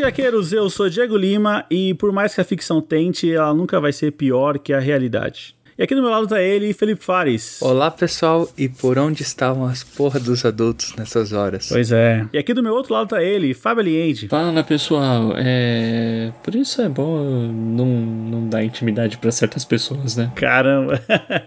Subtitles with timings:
[0.00, 3.78] Avante Arqueiros, eu sou Diego Lima e por mais que a ficção tente, ela nunca
[3.78, 5.54] vai ser pior que a realidade.
[5.78, 7.60] E aqui do meu lado tá ele, Felipe Fares.
[7.60, 11.68] Olá pessoal, e por onde estavam as porra dos adultos nessas horas?
[11.68, 12.26] Pois é.
[12.32, 14.28] E aqui do meu outro lado tá ele, Fábio Aliende.
[14.28, 16.32] Fala pessoal, é.
[16.42, 17.22] Por isso é bom
[17.52, 20.32] não, não dar intimidade para certas pessoas, né?
[20.34, 20.98] Caramba.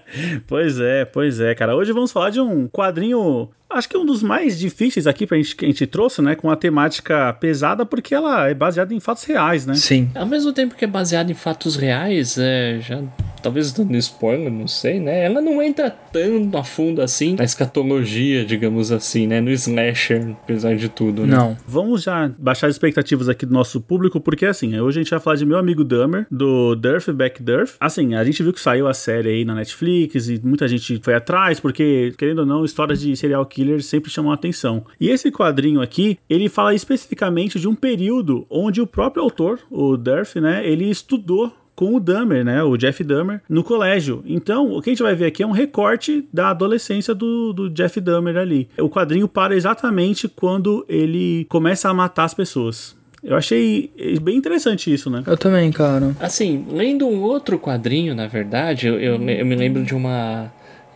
[0.46, 1.76] pois é, pois é, cara.
[1.76, 5.38] Hoje vamos falar de um quadrinho acho que é um dos mais difíceis aqui pra
[5.38, 6.36] gente, que a gente trouxe, né?
[6.36, 9.76] Com a temática pesada, porque ela é baseada em fatos reais, né?
[9.76, 10.10] Sim.
[10.16, 13.02] Ao mesmo tempo que é baseado em fatos reais, é, já
[13.44, 15.26] talvez dando spoiler, não sei, né?
[15.26, 19.42] Ela não entra tão a fundo assim na escatologia, digamos assim, né?
[19.42, 21.36] No slasher, apesar de tudo, né?
[21.36, 21.58] Não.
[21.68, 25.20] Vamos já baixar as expectativas aqui do nosso público, porque assim, hoje a gente vai
[25.20, 27.76] falar de meu amigo Dummer, do Durf Back Durf.
[27.80, 31.14] Assim, a gente viu que saiu a série aí na Netflix e muita gente foi
[31.14, 34.86] atrás, porque, querendo ou não, histórias de serial killers sempre chamam a atenção.
[35.00, 39.96] E esse quadrinho aqui, ele fala especificamente de um período onde o próprio autor, o
[39.96, 44.22] Durf, né, ele estudou com o Dahmer, né, o Jeff Dahmer, no colégio.
[44.28, 47.70] Então, o que a gente vai ver aqui é um recorte da adolescência do, do
[47.70, 48.70] Jeff Dahmer ali.
[48.78, 52.96] O quadrinho para exatamente quando ele começa a matar as pessoas.
[53.24, 53.90] Eu achei
[54.22, 55.24] bem interessante isso, né?
[55.26, 56.14] Eu também, cara.
[56.20, 60.52] Assim, lendo um outro quadrinho, na verdade, eu, eu, eu me lembro de uma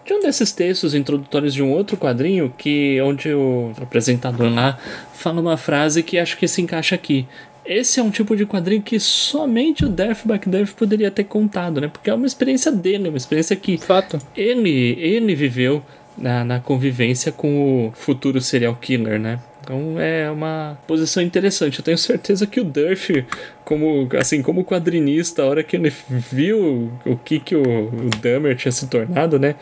[0.07, 4.79] de um desses textos introdutórios de um outro quadrinho que onde o apresentador lá
[5.13, 7.27] fala uma frase que acho que se encaixa aqui.
[7.65, 11.89] Esse é um tipo de quadrinho que somente o Death Backdeath poderia ter contado, né?
[11.89, 14.17] Porque é uma experiência dele, uma experiência que Fato.
[14.33, 15.83] ele ele viveu
[16.17, 19.39] na, na convivência com o futuro serial killer, né?
[19.61, 21.79] Então é uma posição interessante.
[21.79, 23.25] Eu tenho certeza que o Durf,
[23.67, 28.55] como assim, como quadrinista, a hora que ele viu o que que o, o Dahmer
[28.55, 29.55] tinha se tornado, né?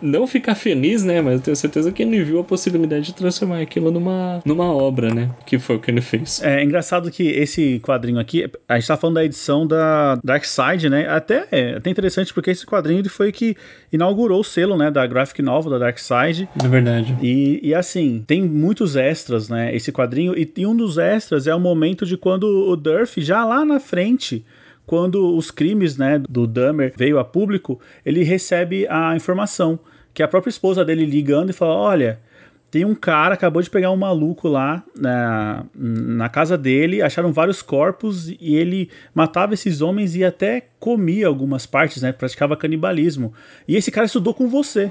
[0.00, 1.20] Não ficar feliz, né?
[1.20, 5.12] Mas eu tenho certeza que ele viu a possibilidade de transformar aquilo numa, numa obra,
[5.12, 5.28] né?
[5.44, 6.42] Que foi o que ele fez.
[6.42, 10.88] É engraçado que esse quadrinho aqui, a gente tá falando da edição da Dark Side,
[10.88, 11.06] né?
[11.06, 13.54] Até é até interessante porque esse quadrinho ele foi que
[13.92, 14.90] inaugurou o selo, né?
[14.90, 16.48] Da graphic novel da Dark Side.
[16.64, 17.14] É verdade.
[17.20, 19.76] E, e assim, tem muitos extras, né?
[19.76, 20.34] Esse quadrinho.
[20.34, 23.80] E, e um dos extras é o momento de quando o Durf, já lá na
[23.80, 24.44] frente,
[24.86, 29.78] quando os crimes, né, do Dahmer veio a público, ele recebe a informação
[30.12, 32.18] que a própria esposa dele ligando e fala: Olha,
[32.74, 37.62] tem um cara, acabou de pegar um maluco lá na, na casa dele, acharam vários
[37.62, 42.10] corpos e ele matava esses homens e até comia algumas partes, né?
[42.10, 43.32] Praticava canibalismo.
[43.68, 44.90] E esse cara estudou com você.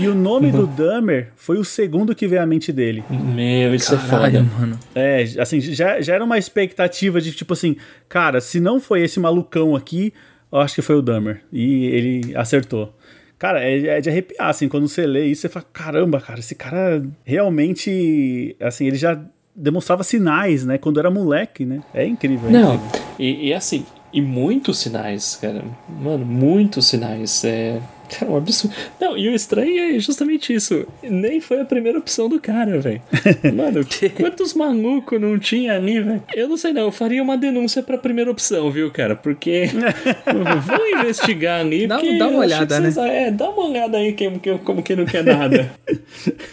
[0.00, 3.04] e o nome do Dahmer foi o segundo que veio à mente dele.
[3.10, 4.58] Meu, isso é Caralho, foda.
[4.58, 4.80] mano.
[4.94, 7.76] É, assim, já, já era uma expectativa de tipo assim,
[8.08, 10.10] cara, se não foi esse malucão aqui,
[10.50, 11.42] eu acho que foi o Dahmer.
[11.52, 12.94] E ele acertou.
[13.38, 16.54] Cara, é, é de arrepiar, assim, quando você lê isso, você fala, caramba, cara, esse
[16.54, 19.20] cara realmente, assim, ele já
[19.54, 21.82] demonstrava sinais, né, quando era moleque, né?
[21.94, 22.48] É incrível.
[22.48, 23.00] é Não, incrível.
[23.18, 25.62] e, e assim, e muitos sinais, cara.
[25.88, 27.44] Mano, muitos sinais.
[27.44, 27.80] É.
[28.10, 28.74] Cara, um absurdo.
[29.00, 30.86] Não, e o estranho é justamente isso.
[31.02, 33.02] Nem foi a primeira opção do cara, velho.
[33.54, 33.80] Mano,
[34.16, 36.22] quantos malucos não tinha ali, velho?
[36.34, 39.14] Eu não sei não, eu faria uma denúncia pra primeira opção, viu, cara?
[39.14, 39.66] Porque.
[40.66, 41.86] vou investigar ali.
[41.86, 43.26] Dá- dá uma olhada, que né?
[43.26, 45.70] É, dá uma olhada aí quem, quem- como que não quer nada.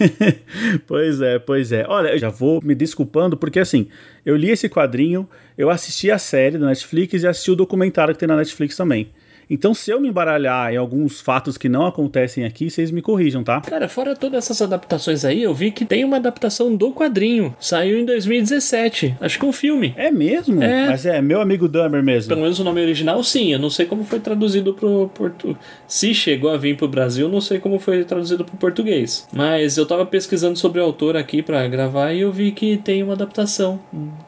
[0.87, 1.85] pois é, pois é.
[1.87, 3.87] Olha, eu já vou me desculpando, porque assim,
[4.25, 5.27] eu li esse quadrinho,
[5.57, 9.07] eu assisti a série da Netflix e assisti o documentário que tem na Netflix também.
[9.49, 13.43] Então, se eu me embaralhar em alguns fatos que não acontecem aqui, vocês me corrijam,
[13.43, 13.61] tá?
[13.61, 17.55] Cara, fora todas essas adaptações aí, eu vi que tem uma adaptação do quadrinho.
[17.59, 19.17] Saiu em 2017.
[19.19, 19.93] Acho que um filme.
[19.97, 20.61] É mesmo?
[20.63, 20.87] É.
[20.87, 22.29] Mas é meu amigo Dahmer mesmo.
[22.29, 23.53] Pelo menos o nome original, sim.
[23.53, 25.57] Eu não sei como foi traduzido pro português.
[25.87, 29.27] Se chegou a vir pro Brasil, não sei como foi traduzido pro português.
[29.33, 33.03] Mas eu tava pesquisando sobre o autor aqui pra gravar e eu vi que tem
[33.03, 33.79] uma adaptação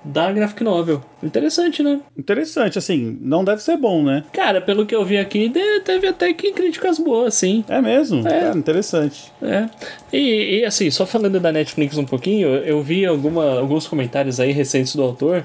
[0.03, 1.01] da graphic novel.
[1.23, 1.99] Interessante, né?
[2.17, 4.23] Interessante, assim, não deve ser bom, né?
[4.31, 5.51] Cara, pelo que eu vi aqui,
[5.83, 7.63] teve até que críticas boas, sim.
[7.67, 8.27] É mesmo?
[8.27, 8.49] É.
[8.49, 9.31] É, interessante.
[9.41, 9.67] É.
[10.13, 14.51] E, e, assim, só falando da Netflix um pouquinho, eu vi alguma, alguns comentários aí
[14.51, 15.43] recentes do autor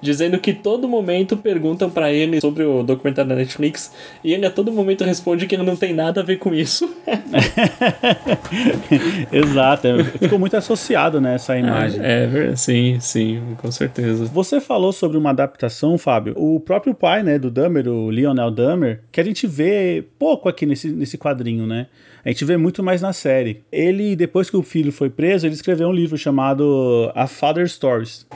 [0.00, 3.92] dizendo que todo momento perguntam para ele sobre o documentário da Netflix
[4.24, 6.90] e ele a todo momento responde que ele não tem nada a ver com isso.
[9.32, 12.00] Exato, é, ficou muito associado nessa né, imagem.
[12.02, 14.24] É, é, sim, sim, com certeza.
[14.26, 16.34] Você falou sobre uma adaptação, Fábio.
[16.36, 20.66] O próprio pai, né, do Dahmer, o Lionel Dahmer, que a gente vê pouco aqui
[20.66, 21.86] nesse, nesse quadrinho, né?
[22.24, 23.62] A gente vê muito mais na série.
[23.72, 28.26] Ele, depois que o filho foi preso, ele escreveu um livro chamado A Father Stories.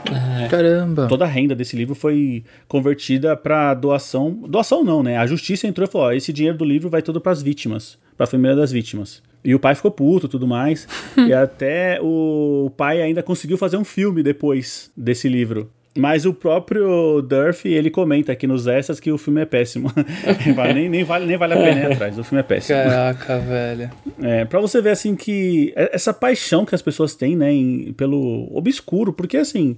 [0.43, 0.47] É.
[0.47, 1.07] Caramba!
[1.07, 4.31] Toda a renda desse livro foi convertida para doação.
[4.47, 5.17] Doação não, né?
[5.17, 7.97] A justiça entrou e falou: ó, esse dinheiro do livro vai todo para as vítimas,
[8.17, 9.21] para a família das vítimas.
[9.43, 10.87] E o pai ficou puto tudo mais.
[11.15, 15.69] e até o pai ainda conseguiu fazer um filme depois desse livro.
[15.97, 19.89] Mas o próprio Durf, ele comenta aqui nos extras que o filme é péssimo.
[20.73, 22.77] nem, nem, vale, nem vale a pena ir atrás, o filme é péssimo.
[22.77, 23.89] Caraca, velho.
[24.21, 28.49] É, pra você ver, assim, que essa paixão que as pessoas têm, né, em, pelo
[28.51, 29.77] obscuro, porque, assim,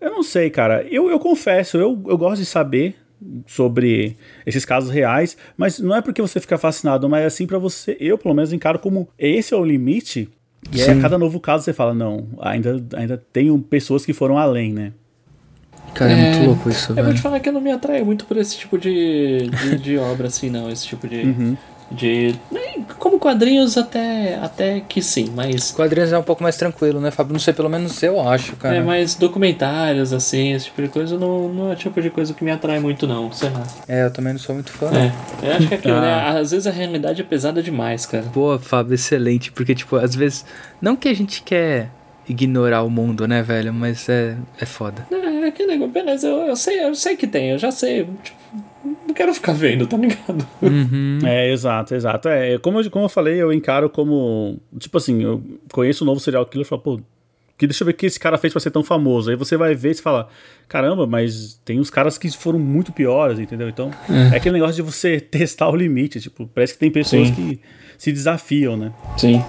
[0.00, 2.96] eu não sei, cara, eu, eu confesso, eu, eu gosto de saber
[3.46, 7.58] sobre esses casos reais, mas não é porque você fica fascinado, mas é assim para
[7.58, 10.28] você, eu pelo menos encaro como esse é o limite,
[10.72, 14.38] e aí a cada novo caso você fala, não, ainda, ainda tem pessoas que foram
[14.38, 14.92] além, né?
[15.94, 17.06] Cara, é, é muito louco isso, eu velho.
[17.06, 19.98] vou te falar que eu não me atraio muito por esse tipo de, de, de
[19.98, 20.70] obra, assim, não.
[20.70, 21.22] Esse tipo de.
[21.22, 21.56] Uhum.
[21.90, 22.34] de
[22.98, 25.70] como quadrinhos, até, até que sim, mas.
[25.72, 27.32] Quadrinhos é um pouco mais tranquilo, né, Fábio?
[27.32, 28.76] Não sei, pelo menos eu acho, cara.
[28.76, 32.32] É, mas documentários, assim, esse tipo de coisa, não, não é o tipo de coisa
[32.32, 33.62] que me atrai muito, não, sei lá.
[33.86, 34.90] É, eu também não sou muito fã.
[34.96, 35.12] É,
[35.46, 36.14] eu acho que é aquilo, né?
[36.14, 36.32] ah.
[36.34, 36.40] né?
[36.40, 38.24] Às vezes a realidade é pesada demais, cara.
[38.24, 40.44] Boa, Fábio, excelente, porque, tipo, às vezes.
[40.80, 41.90] Não que a gente quer
[42.28, 43.72] ignorar o mundo, né, velho?
[43.72, 45.06] Mas é, é foda.
[45.10, 48.06] É, que negócio, beleza, eu, eu, sei, eu sei que tem, eu já sei.
[48.22, 48.42] Tipo,
[49.06, 50.46] não quero ficar vendo, tá ligado?
[50.60, 51.18] Uhum.
[51.24, 52.28] É, exato, exato.
[52.28, 54.58] É, como eu, como eu falei, eu encaro como.
[54.78, 55.42] Tipo assim, eu
[55.72, 57.00] conheço um novo serial killer e falo, pô,
[57.56, 59.30] que deixa eu ver o que esse cara fez para ser tão famoso.
[59.30, 60.28] Aí você vai ver e fala,
[60.68, 63.68] caramba, mas tem uns caras que foram muito piores, entendeu?
[63.68, 66.20] Então, é, é aquele negócio de você testar o limite.
[66.20, 67.34] Tipo, parece que tem pessoas Sim.
[67.34, 67.60] que
[67.96, 68.92] se desafiam, né?
[69.16, 69.42] Sim.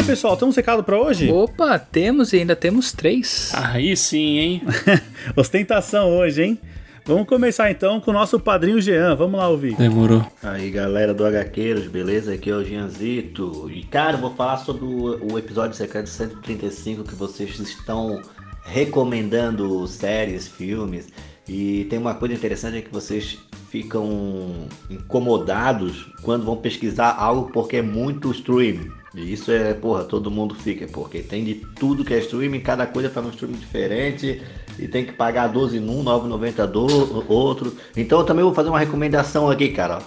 [0.00, 1.30] Aí, pessoal, temos um recado para hoje?
[1.30, 3.52] Opa, temos e ainda temos três.
[3.54, 4.62] Aí sim, hein?
[5.36, 6.58] Ostentação hoje, hein?
[7.04, 9.14] Vamos começar então com o nosso padrinho Jean.
[9.14, 9.74] Vamos lá ouvir.
[9.76, 10.24] Demorou.
[10.42, 12.32] Aí, galera do HQueiros, beleza?
[12.32, 13.70] Aqui é o Jeanzito.
[13.70, 18.22] E, cara, eu vou falar sobre o, o episódio secreto 135 que vocês estão
[18.64, 21.08] recomendando séries, filmes.
[21.48, 23.38] E tem uma coisa interessante é que vocês
[23.70, 28.99] ficam incomodados quando vão pesquisar algo porque é muito streaming.
[29.14, 32.86] E isso é, porra, todo mundo fica, porque tem de tudo que é streaming, cada
[32.86, 34.40] coisa tá num streaming diferente,
[34.78, 37.74] e tem que pagar 12 num, 9,90 do outro.
[37.96, 40.00] Então eu também vou fazer uma recomendação aqui, cara.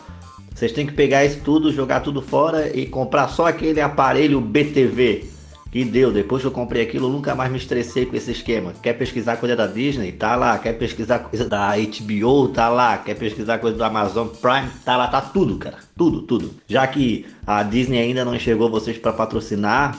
[0.55, 5.32] Vocês têm que pegar isso tudo, jogar tudo fora e comprar só aquele aparelho BTV
[5.73, 8.73] que deu, depois que eu comprei aquilo, eu nunca mais me estressei com esse esquema.
[8.79, 10.11] Quer pesquisar coisa da Disney?
[10.11, 10.55] Tá lá.
[10.59, 12.49] Quer pesquisar coisa da HBO?
[12.49, 12.99] Tá lá.
[12.99, 14.69] Quer pesquisar coisa do Amazon Prime?
[14.85, 15.07] Tá lá.
[15.07, 15.79] Tá tudo, cara.
[15.97, 16.53] Tudo, tudo.
[16.67, 19.97] Já que a Disney ainda não enxergou vocês para patrocinar,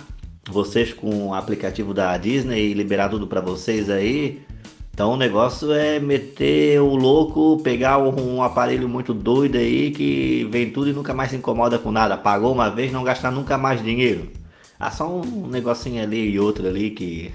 [0.48, 4.42] vocês com o aplicativo da Disney e liberar tudo para vocês aí.
[4.92, 10.70] Então o negócio é meter o louco, pegar um, aparelho muito doido aí que vem
[10.70, 12.16] tudo e nunca mais se incomoda com nada.
[12.16, 14.43] Pagou uma vez, não gastar nunca mais dinheiro.
[14.84, 17.32] Ah, só um negocinho ali e outro ali que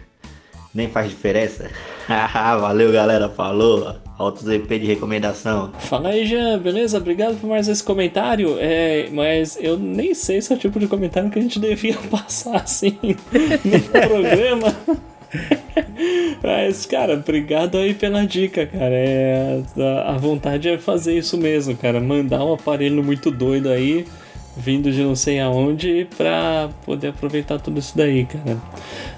[0.72, 1.68] nem faz diferença.
[2.62, 3.28] Valeu, galera.
[3.28, 3.96] Falou.
[4.20, 5.72] Altos EP de recomendação.
[5.80, 6.60] Fala aí, Jean.
[6.60, 7.00] Beleza?
[7.00, 8.56] Obrigado por mais esse comentário.
[8.60, 11.98] É, mas eu nem sei se é o tipo de comentário que a gente devia
[12.12, 14.68] passar assim no programa.
[16.44, 18.94] Mas, cara, obrigado aí pela dica, cara.
[18.94, 19.64] É,
[20.06, 22.00] a vontade é fazer isso mesmo, cara.
[22.00, 24.06] Mandar um aparelho muito doido aí
[24.60, 28.58] vindo de não sei aonde para poder aproveitar tudo isso daí, cara.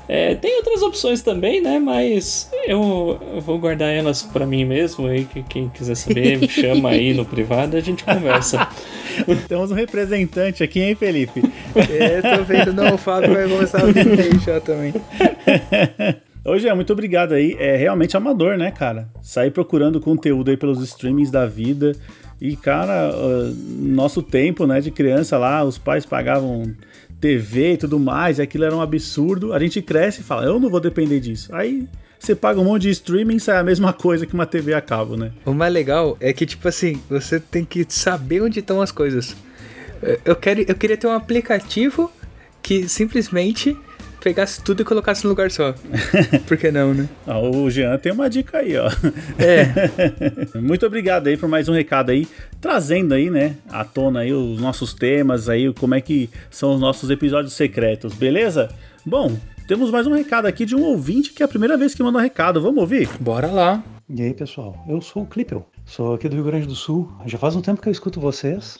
[0.07, 1.79] É, tem outras opções também, né?
[1.79, 5.07] Mas eu, eu vou guardar elas para mim mesmo.
[5.07, 8.67] Aí que quem quiser saber, me chama aí no privado e a gente conversa.
[9.47, 11.41] Temos um representante aqui, hein, Felipe?
[11.75, 12.73] é, tô vendo.
[12.73, 14.93] Não, o Fábio vai começar a vir já também.
[16.43, 17.55] Hoje é muito obrigado aí.
[17.59, 19.07] É realmente amador, né, cara?
[19.21, 21.93] Sair procurando conteúdo aí pelos streamings da vida.
[22.41, 23.11] E, cara,
[23.77, 26.75] nosso tempo, né, de criança lá, os pais pagavam
[27.19, 29.53] TV e tudo mais, e aquilo era um absurdo.
[29.53, 31.53] A gente cresce e fala, eu não vou depender disso.
[31.53, 31.87] Aí
[32.19, 35.15] você paga um monte de streaming, sai a mesma coisa que uma TV a cabo,
[35.15, 35.31] né?
[35.45, 39.35] O mais legal é que, tipo assim, você tem que saber onde estão as coisas.
[40.25, 42.11] Eu, quero, eu queria ter um aplicativo
[42.63, 43.77] que simplesmente
[44.21, 45.73] pegasse tudo e colocasse no lugar só.
[46.47, 47.09] Por que não, né?
[47.27, 48.87] Ah, o Jean tem uma dica aí, ó.
[49.37, 50.57] É.
[50.61, 52.27] Muito obrigado aí por mais um recado aí,
[52.61, 56.79] trazendo aí, né, à tona aí os nossos temas aí, como é que são os
[56.79, 58.69] nossos episódios secretos, beleza?
[59.05, 59.35] Bom,
[59.67, 62.19] temos mais um recado aqui de um ouvinte que é a primeira vez que manda
[62.19, 62.61] um recado.
[62.61, 63.09] Vamos ouvir?
[63.19, 63.83] Bora lá.
[64.09, 64.77] E aí, pessoal?
[64.87, 67.11] Eu sou o Clipel, sou aqui do Rio Grande do Sul.
[67.25, 68.79] Já faz um tempo que eu escuto vocês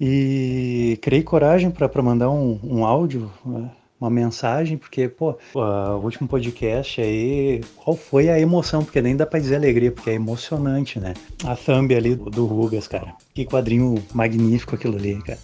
[0.00, 3.70] e criei coragem para mandar um, um áudio, né,
[4.02, 8.84] uma mensagem, porque, pô, o último podcast aí, qual foi a emoção?
[8.84, 11.14] Porque nem dá pra dizer alegria, porque é emocionante, né?
[11.44, 13.14] A thumb ali do, do Rugas, cara.
[13.32, 15.38] Que quadrinho magnífico aquilo ali, cara.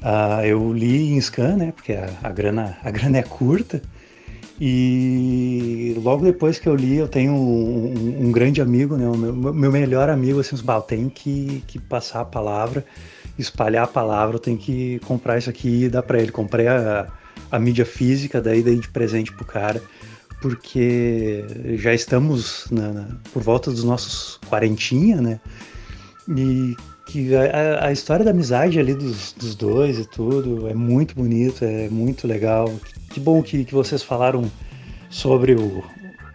[0.00, 1.72] Uh, eu li em scan, né?
[1.72, 3.80] Porque a, a, grana, a grana é curta.
[4.60, 9.08] E logo depois que eu li, eu tenho um, um, um grande amigo, né?
[9.08, 12.84] O meu, meu melhor amigo, assim, eu tenho que, que passar a palavra,
[13.38, 16.30] espalhar a palavra, eu tenho que comprar isso aqui e dar para ele.
[16.30, 17.06] Comprei a,
[17.50, 19.82] a mídia física, daí dei de presente pro cara,
[20.40, 21.44] porque
[21.76, 25.40] já estamos na, na, por volta dos nossos quarentinha, né?
[26.28, 26.76] E
[27.06, 31.64] que a, a, história da amizade ali dos, dos dois e tudo é muito bonito,
[31.64, 32.72] é muito legal.
[33.10, 34.50] Que bom que, que vocês falaram
[35.08, 35.82] sobre o,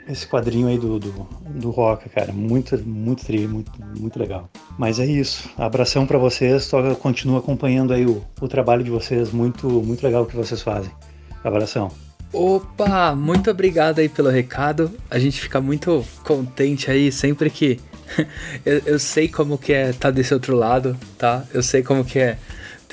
[0.07, 1.11] esse quadrinho aí do, do,
[1.55, 2.31] do Roca, cara.
[2.33, 4.49] Muito, muito tri, muito, muito legal.
[4.77, 5.49] Mas é isso.
[5.57, 6.63] Abração para vocês.
[6.63, 9.31] Só continuo acompanhando aí o, o trabalho de vocês.
[9.31, 10.91] Muito, muito legal o que vocês fazem.
[11.43, 11.91] Abração.
[12.31, 14.91] Opa, muito obrigado aí pelo recado.
[15.09, 17.79] A gente fica muito contente aí sempre que
[18.65, 21.43] eu, eu, sei como que é tá desse outro lado, tá?
[21.53, 22.37] Eu sei como que é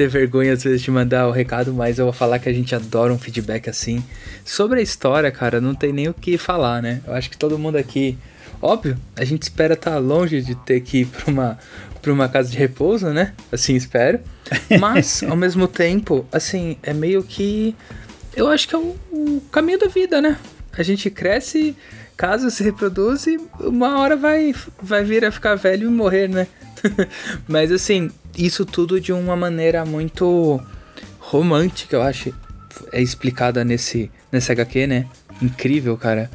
[0.01, 2.75] ter vergonha às vezes de mandar o recado, mas eu vou falar que a gente
[2.75, 4.03] adora um feedback assim.
[4.47, 7.03] Sobre a história, cara, não tem nem o que falar, né?
[7.07, 8.17] Eu acho que todo mundo aqui,
[8.63, 11.59] óbvio, a gente espera estar tá longe de ter que ir para uma
[12.01, 13.35] para uma casa de repouso, né?
[13.53, 14.21] Assim espero.
[14.81, 17.77] Mas ao mesmo tempo, assim, é meio que
[18.35, 20.39] eu acho que é o, o caminho da vida, né?
[20.79, 21.77] A gente cresce
[22.17, 26.47] casa se reproduz e uma hora vai, vai vir a ficar velho e morrer, né?
[27.47, 28.11] Mas assim,
[28.45, 30.61] isso tudo de uma maneira muito
[31.19, 32.33] romântica, eu acho.
[32.93, 35.07] É explicada nesse, nesse HQ, né?
[35.43, 36.31] Incrível, cara.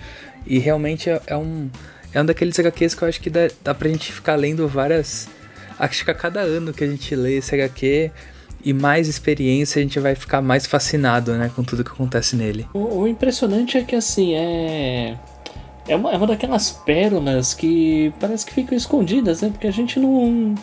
[0.45, 1.69] E realmente é, é um.
[2.13, 5.27] É um daqueles HQs que eu acho que dá, dá pra gente ficar lendo várias.
[5.77, 8.11] Acho que a cada ano que a gente lê esse HQ
[8.63, 12.65] e mais experiência a gente vai ficar mais fascinado, né, com tudo que acontece nele.
[12.73, 15.17] O, o impressionante é que assim, é
[15.87, 19.49] é uma, é uma daquelas pérolas que parece que ficam escondidas, né?
[19.49, 20.55] Porque a gente não.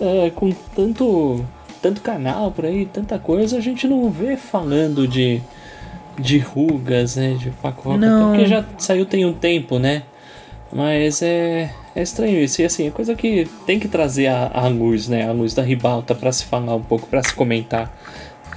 [0.00, 1.44] É, com tanto,
[1.80, 5.40] tanto canal por aí, tanta coisa, a gente não vê falando de,
[6.18, 7.34] de rugas, né?
[7.34, 7.98] De pacoca.
[8.28, 10.02] Porque já saiu tem um tempo, né?
[10.72, 12.62] Mas é, é estranho isso.
[12.62, 15.28] E assim, é coisa que tem que trazer a, a luz, né?
[15.28, 17.92] A luz da ribalta para se falar um pouco, para se comentar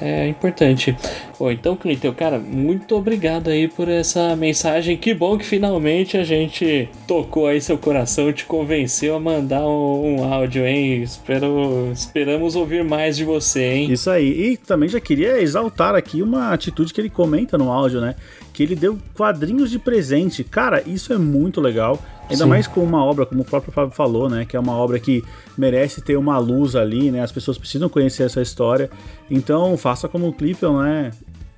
[0.01, 0.95] é importante.
[1.37, 4.97] Bom, então, Clinton, cara, muito obrigado aí por essa mensagem.
[4.97, 10.19] Que bom que finalmente a gente tocou aí seu coração, te convenceu a mandar um,
[10.19, 11.03] um áudio, hein?
[11.03, 13.91] Espero, esperamos ouvir mais de você, hein?
[13.91, 14.51] Isso aí.
[14.51, 18.15] E também já queria exaltar aqui uma atitude que ele comenta no áudio, né?
[18.55, 20.41] Que ele deu quadrinhos de presente.
[20.41, 22.01] Cara, isso é muito legal.
[22.29, 22.49] Ainda Sim.
[22.49, 24.45] mais com uma obra, como o próprio Fábio falou, né?
[24.45, 25.21] Que é uma obra que
[25.57, 27.21] merece ter uma luz ali, né?
[27.21, 28.89] As pessoas precisam conhecer essa história.
[29.29, 31.11] Então, faça como o Clipper, né?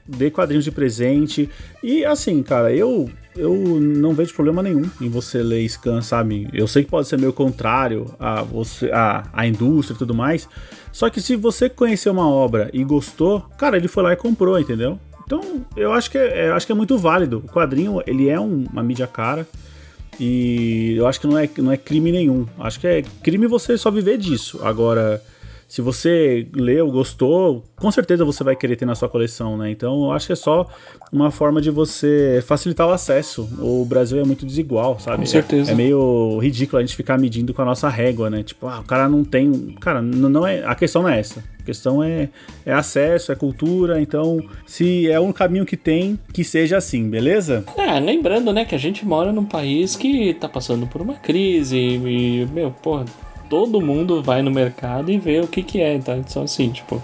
[0.08, 1.48] Dê quadrinhos de presente.
[1.84, 6.50] E assim, cara, eu eu não vejo problema nenhum em você ler scan, sabe?
[6.52, 10.50] Eu sei que pode ser meio contrário a você a, a indústria e tudo mais.
[10.92, 14.60] Só que se você conheceu uma obra e gostou, cara, ele foi lá e comprou,
[14.60, 15.00] entendeu?
[15.28, 17.44] Então, eu acho que é, eu acho que é muito válido.
[17.46, 19.46] O quadrinho, ele é um, uma mídia cara.
[20.18, 22.48] E eu acho que não é, não é crime nenhum.
[22.58, 24.62] Acho que é crime você só viver disso.
[24.64, 25.22] Agora,
[25.68, 29.70] se você leu, gostou, com certeza você vai querer ter na sua coleção, né?
[29.70, 30.66] Então eu acho que é só
[31.12, 33.50] uma forma de você facilitar o acesso.
[33.60, 35.18] O Brasil é muito desigual, sabe?
[35.18, 35.72] Com certeza.
[35.72, 38.44] É, é meio ridículo a gente ficar medindo com a nossa régua, né?
[38.44, 39.76] Tipo, ah, o cara não tem.
[39.82, 40.64] Cara, não é.
[40.64, 41.44] A questão não é essa.
[41.60, 42.30] A questão é,
[42.66, 44.02] é acesso, é cultura.
[44.02, 47.66] Então, se é um caminho que tem, que seja assim, beleza?
[47.78, 51.78] É, lembrando, né, que a gente mora num país que tá passando por uma crise
[51.78, 53.04] e, meu, porra
[53.50, 56.16] todo mundo vai no mercado e vê o que que é, tá?
[56.16, 57.02] Então assim, tipo,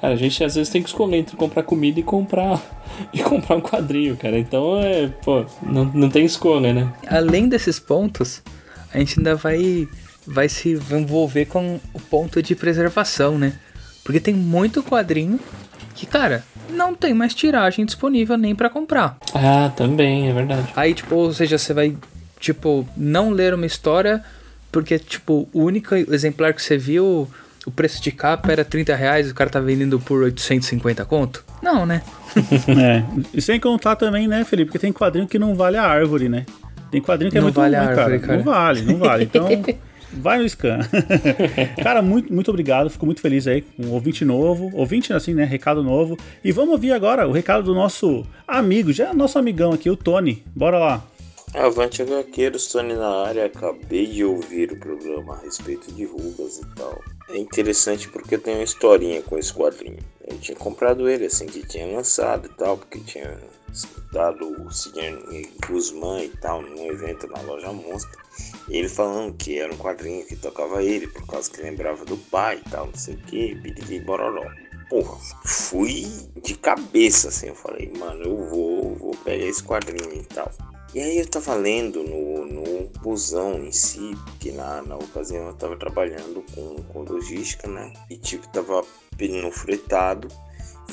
[0.00, 2.60] cara, a gente às vezes tem que escolher entre comprar comida e comprar
[3.12, 4.38] e comprar um quadrinho, cara.
[4.38, 6.92] Então é, pô, não, não tem escolha, né?
[7.06, 8.42] Além desses pontos,
[8.92, 9.88] a gente ainda vai
[10.26, 13.54] vai se envolver com o ponto de preservação, né?
[14.04, 15.38] Porque tem muito quadrinho
[15.94, 19.16] que, cara, não tem mais tiragem disponível nem para comprar.
[19.34, 20.72] Ah, também, é verdade.
[20.74, 21.96] Aí, tipo, ou seja, você vai,
[22.40, 24.24] tipo, não ler uma história
[24.72, 27.30] porque, tipo, o único exemplar que você viu,
[27.66, 31.44] o preço de capa era 30 reais, o cara tá vendendo por 850 conto.
[31.62, 32.02] Não, né?
[32.68, 33.04] é.
[33.34, 36.46] E sem contar também, né, Felipe, que tem quadrinho que não vale a árvore, né?
[36.90, 38.26] Tem quadrinho que é Não muito vale a ruim, árvore, cara.
[38.26, 38.38] cara.
[38.38, 39.24] Não vale, não vale.
[39.24, 39.48] Então,
[40.12, 40.78] vai no scan.
[41.82, 42.90] cara, muito, muito obrigado.
[42.90, 44.70] Fico muito feliz aí com um ouvinte novo.
[44.74, 45.44] Ouvinte, assim, né?
[45.44, 46.18] Recado novo.
[46.44, 49.96] E vamos ouvir agora o recado do nosso amigo, já é nosso amigão aqui, o
[49.96, 50.42] Tony.
[50.54, 51.04] Bora lá.
[51.54, 53.44] Avante HQueiros, Tony na área.
[53.44, 56.98] Acabei de ouvir o programa a respeito de rugas e tal.
[57.28, 59.98] É interessante porque tem uma historinha com esse quadrinho.
[60.26, 63.38] Eu tinha comprado ele assim que tinha lançado e tal, porque tinha
[63.70, 68.18] escutado o Sidney Guzmán e tal num evento na loja Monster.
[68.68, 72.16] E ele falando que era um quadrinho que tocava ele, por causa que lembrava do
[72.16, 74.50] pai e tal, não sei o que, biriri bororó.
[74.88, 76.06] Porra, fui
[76.42, 80.50] de cabeça assim, eu falei, mano, eu vou, vou pegar esse quadrinho e tal.
[80.94, 85.54] E aí eu tava lendo no, no busão em si, que na, na ocasião eu
[85.54, 87.92] tava trabalhando com, com logística, né?
[88.10, 88.84] E tipo, tava
[89.16, 90.28] pedindo fretado,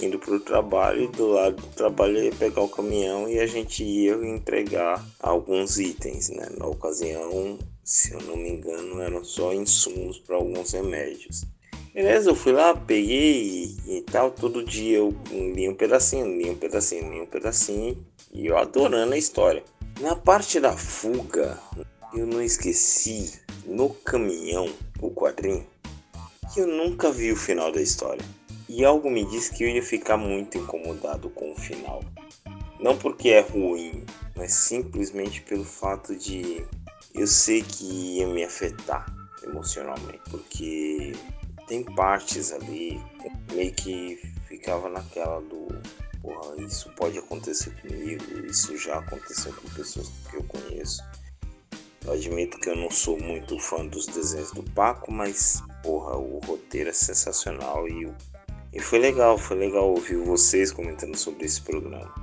[0.02, 3.46] indo pro trabalho, e do lado do trabalho eu ia pegar o caminhão e a
[3.46, 6.48] gente ia entregar alguns itens, né?
[6.58, 11.44] Na ocasião, se eu não me engano, eram só insumos para alguns remédios.
[11.94, 14.32] Beleza, eu fui lá, peguei e, e tal.
[14.32, 17.98] Todo dia eu li um pedacinho, li um pedacinho, li um pedacinho.
[18.32, 19.64] E eu adorando a história.
[20.00, 21.60] Na parte da fuga,
[22.14, 25.68] eu não esqueci no caminhão o quadrinho
[26.54, 28.24] que eu nunca vi o final da história.
[28.70, 32.02] E algo me disse que eu ia ficar muito incomodado com o final.
[32.80, 34.06] Não porque é ruim,
[34.38, 36.66] mas simplesmente pelo fato de
[37.14, 37.84] eu sei que
[38.20, 39.06] ia me afetar
[39.44, 40.22] emocionalmente.
[40.32, 41.12] Porque
[41.68, 42.98] tem partes ali
[43.52, 45.68] meio que ficava naquela do
[46.22, 51.04] porra, isso pode acontecer comigo, isso já aconteceu com pessoas que eu conheço.
[52.06, 56.40] Eu admito que eu não sou muito fã dos desenhos do Paco, mas porra, o
[56.40, 58.12] roteiro é sensacional e,
[58.74, 62.14] e foi legal, foi legal ouvir vocês comentando sobre esse programa.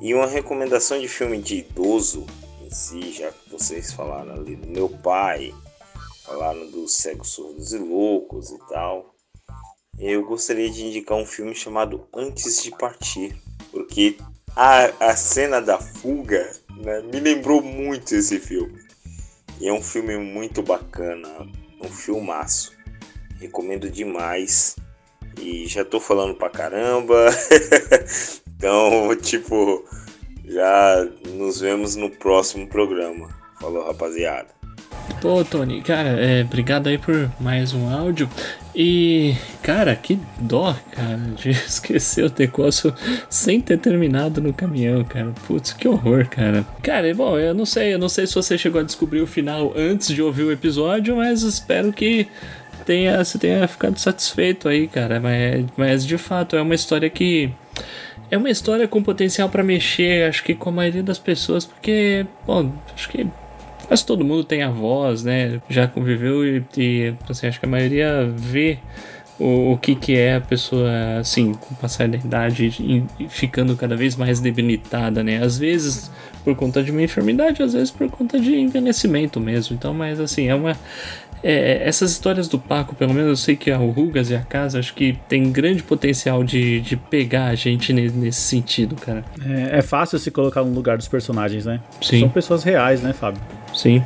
[0.00, 2.26] E uma recomendação de filme de idoso
[2.62, 5.54] em si, já que vocês falaram ali do meu pai,
[6.24, 9.15] falaram dos cegos, surdos e loucos e tal.
[9.98, 13.34] Eu gostaria de indicar um filme chamado Antes de Partir,
[13.72, 14.16] porque
[14.54, 18.78] a, a cena da fuga né, me lembrou muito esse filme.
[19.58, 21.28] E é um filme muito bacana,
[21.82, 22.72] um filmaço.
[23.40, 24.76] Recomendo demais.
[25.40, 27.26] E já tô falando pra caramba.
[28.56, 29.82] então, tipo,
[30.44, 33.28] já nos vemos no próximo programa.
[33.58, 34.48] Falou, rapaziada.
[35.20, 38.28] Pô, Tony, cara, é, obrigado aí por mais um áudio.
[38.78, 42.94] E, cara, que dó, cara, de esquecer o negócio
[43.30, 45.32] sem ter terminado no caminhão, cara.
[45.46, 46.62] Putz, que horror, cara.
[46.82, 49.72] Cara, bom, eu não sei, eu não sei se você chegou a descobrir o final
[49.74, 52.28] antes de ouvir o episódio, mas espero que
[52.84, 55.18] tenha, você tenha ficado satisfeito aí, cara.
[55.20, 57.50] Mas, mas de fato, é uma história que.
[58.30, 62.26] É uma história com potencial pra mexer, acho que com a maioria das pessoas, porque,
[62.44, 63.26] bom, acho que
[63.86, 65.60] Quase todo mundo tem avós, né?
[65.68, 68.78] Já conviveu e, e assim, acho que a maioria vê
[69.38, 73.76] o, o que, que é a pessoa, assim, com o passar da idade e, ficando
[73.76, 75.42] cada vez mais debilitada, né?
[75.42, 76.10] Às vezes
[76.42, 79.74] por conta de uma enfermidade, às vezes por conta de envelhecimento mesmo.
[79.76, 80.76] Então, mas assim, é uma.
[81.42, 84.78] é, essas histórias do Paco, pelo menos eu sei que a Rugas e a Casa,
[84.78, 89.24] acho que tem grande potencial de, de pegar a gente ne- nesse sentido, cara.
[89.44, 91.80] É, é fácil se colocar no lugar dos personagens, né?
[92.00, 92.20] Sim.
[92.20, 93.40] São pessoas reais, né, Fábio?
[93.76, 94.02] Sim.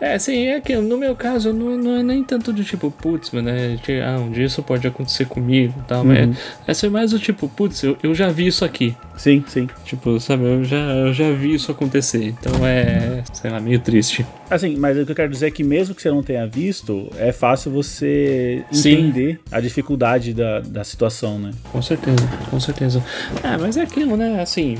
[0.00, 3.30] É, sim, é que no meu caso não, não é nem tanto do tipo, putz,
[3.30, 6.90] mano, é, de, ah, um dia isso pode acontecer comigo e tal, mas é ser
[6.90, 8.94] mais do tipo, putz, eu, eu já vi isso aqui.
[9.16, 9.66] Sim, sim.
[9.84, 12.26] Tipo, sabe, eu já, eu já vi isso acontecer.
[12.38, 14.26] Então é, sei lá, meio triste.
[14.50, 17.10] Assim, mas o que eu quero dizer é que mesmo que você não tenha visto,
[17.16, 18.92] é fácil você Sim.
[18.92, 21.52] entender a dificuldade da, da situação, né?
[21.72, 23.02] Com certeza, com certeza.
[23.42, 24.42] Ah, mas é aquilo, né?
[24.42, 24.76] Assim,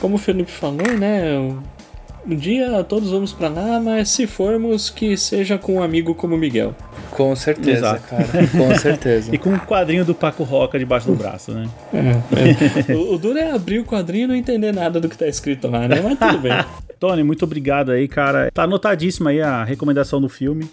[0.00, 1.22] como o Felipe falou, né?
[2.26, 6.34] Um dia todos vamos pra lá, mas se formos, que seja com um amigo como
[6.34, 6.74] o Miguel.
[7.10, 8.02] Com certeza, Exato.
[8.08, 8.26] cara.
[8.48, 9.34] Com certeza.
[9.34, 11.68] E com um quadrinho do Paco Roca debaixo do braço, né?
[11.92, 15.28] É, o, o duro é abrir o quadrinho e não entender nada do que tá
[15.28, 16.00] escrito lá, né?
[16.02, 16.52] Mas tudo bem.
[16.98, 18.50] Tony, muito obrigado aí, cara.
[18.50, 20.66] Tá anotadíssima aí a recomendação do filme,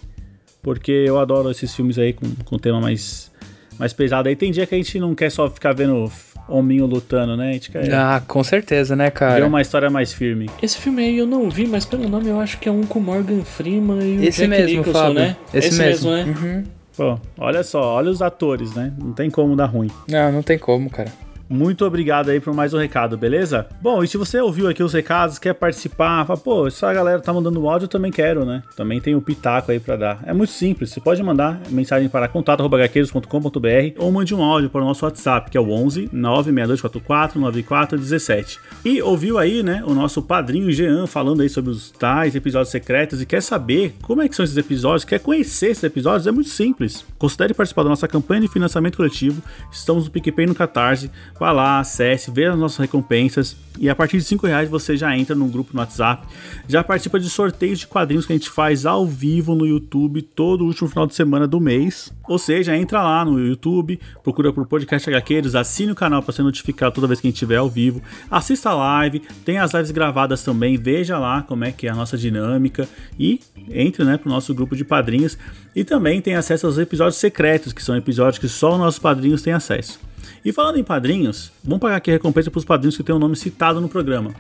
[0.62, 3.30] porque eu adoro esses filmes aí com, com tema mais,
[3.78, 4.30] mais pesado.
[4.30, 6.10] Aí tem dia que a gente não quer só ficar vendo
[6.52, 7.50] hominho lutando, né?
[7.50, 9.46] A gente quer Ah, com certeza, né, ver cara?
[9.46, 10.50] uma história mais firme.
[10.62, 13.00] Esse filme aí eu não vi, mas pelo nome eu acho que é um com
[13.00, 15.14] Morgan Freeman e o Esse Jack mesmo, Nicholson, Fábio.
[15.16, 15.36] né?
[15.54, 16.12] Esse, mesmo.
[16.12, 16.24] né?
[16.26, 16.64] Uhum.
[16.98, 18.92] Pô, olha só, olha os atores, né?
[19.02, 19.90] Não tem como dar ruim.
[20.10, 21.10] Não, não tem como, cara.
[21.52, 23.68] Muito obrigado aí por mais um recado, beleza?
[23.82, 27.34] Bom, e se você ouviu aqui os recados, quer participar, fala, pô, essa galera tá
[27.34, 28.64] mandando áudio, eu também quero, né?
[28.74, 30.20] Também tem o pitaco aí para dar.
[30.26, 34.86] É muito simples, você pode mandar mensagem para contato.gaqueiros.com.br ou mande um áudio para o
[34.86, 38.58] nosso WhatsApp, que é o 11 96244 9417.
[38.86, 43.22] E ouviu aí, né, o nosso padrinho Jean falando aí sobre os tais episódios secretos
[43.22, 46.50] e quer saber como é que são esses episódios, quer conhecer esses episódios, é muito
[46.50, 47.06] simples.
[47.18, 49.44] Considere participar da nossa campanha de financiamento coletivo.
[49.70, 51.12] Estamos no PicPay no Catarse.
[51.42, 55.18] Vá lá, acesse, veja as nossas recompensas e a partir de 5 reais você já
[55.18, 56.28] entra num grupo no WhatsApp,
[56.68, 60.64] já participa de sorteios de quadrinhos que a gente faz ao vivo no YouTube todo
[60.64, 62.14] último final de semana do mês.
[62.30, 66.44] Ou seja, entra lá no YouTube, procura por Podcast HQs, assine o canal para ser
[66.44, 69.90] notificado toda vez que a gente estiver ao vivo, assista a live, tem as lives
[69.90, 73.40] gravadas também, veja lá como é que é a nossa dinâmica e
[73.72, 75.40] entre né, para o nosso grupo de padrinhos
[75.76, 79.42] e também tem acesso aos episódios secretos, que são episódios que só os nossos padrinhos
[79.42, 80.11] têm acesso.
[80.44, 83.20] E falando em padrinhos, vamos pagar aqui a recompensa para os padrinhos que têm o
[83.20, 84.34] nome citado no programa.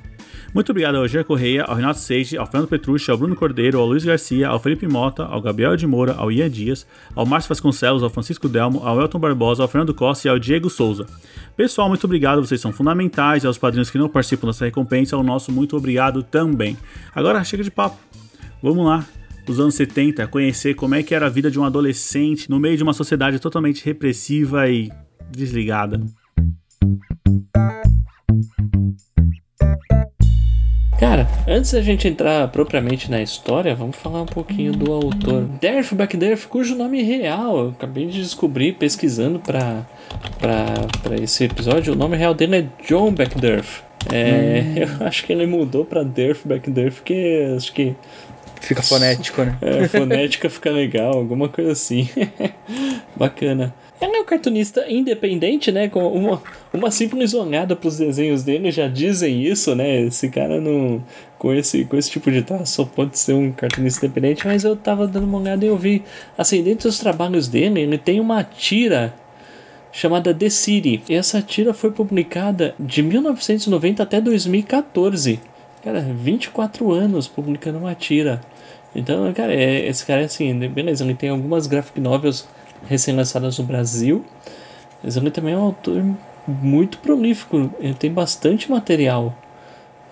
[0.53, 3.85] Muito obrigado ao Roger Correia, ao Renato Seixas, ao Fernando Petrucci, ao Bruno Cordeiro, ao
[3.85, 8.03] Luiz Garcia, ao Felipe Mota, ao Gabriel de Moura, ao Ian Dias, ao Márcio Vasconcelos,
[8.03, 11.05] ao Francisco Delmo, ao Elton Barbosa, ao Fernando Costa e ao Diego Souza.
[11.55, 15.53] Pessoal, muito obrigado, vocês são fundamentais, aos padrinhos que não participam dessa recompensa, ao nosso
[15.53, 16.77] muito obrigado também.
[17.15, 17.97] Agora chega de papo.
[18.61, 19.05] Vamos lá,
[19.47, 22.75] os anos 70, conhecer como é que era a vida de um adolescente no meio
[22.75, 24.91] de uma sociedade totalmente repressiva e
[25.31, 26.01] desligada.
[30.99, 35.45] Cara, antes da gente entrar propriamente na história, vamos falar um pouquinho do autor.
[35.59, 39.83] Derf Backderf, cujo nome real eu acabei de descobrir pesquisando para
[40.39, 41.93] para esse episódio.
[41.93, 43.81] O nome real dele é John Backderf.
[44.11, 44.97] É, hum.
[45.01, 47.95] Eu acho que ele mudou para Derf Backderf, porque acho que
[48.61, 49.57] Fica fonético, né?
[49.59, 52.07] É, fonética fica legal, alguma coisa assim.
[53.17, 53.73] Bacana.
[54.01, 55.87] Ela é um cartunista independente, né?
[55.87, 56.41] Com uma,
[56.73, 60.01] uma simples olhada para os desenhos dele já dizem isso, né?
[60.01, 61.03] Esse cara não.
[61.37, 64.75] Com esse, com esse tipo de traço só pode ser um cartunista independente, mas eu
[64.75, 66.03] tava dando uma olhada e eu vi.
[66.35, 69.13] Assim, dentro dos trabalhos dele, ele tem uma tira
[69.91, 71.03] chamada The City.
[71.07, 75.39] E essa tira foi publicada de 1990 até 2014.
[75.83, 78.41] Cara, 24 anos publicando uma tira.
[78.95, 82.47] Então, cara, é, esse cara é assim, beleza, ele tem algumas graphic novels
[82.87, 84.25] recém-lançadas no Brasil,
[85.03, 86.03] mas ele também é um autor
[86.47, 89.37] muito prolífico, ele tem bastante material.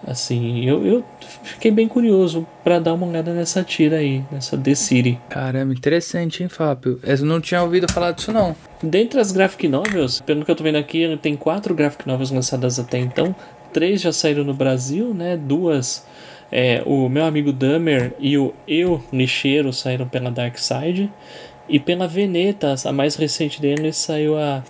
[0.07, 1.03] Assim, eu, eu
[1.43, 5.19] fiquei bem curioso para dar uma olhada nessa tira aí, nessa The City.
[5.27, 6.99] Caramba, interessante, hein, Fábio?
[7.03, 8.55] Eu não tinha ouvido falar disso, não.
[8.81, 12.31] Dentre as graphic novels, pelo que eu tô vendo aqui, ele tem quatro graphic novels
[12.31, 13.35] lançadas até então.
[13.73, 15.35] Três já saíram no Brasil, né?
[15.35, 16.05] Duas
[16.51, 21.11] é, o meu amigo Dummer e o Eu Lixeiro saíram pela Dark Side.
[21.69, 24.63] E pela Veneta, a mais recente dele, saiu a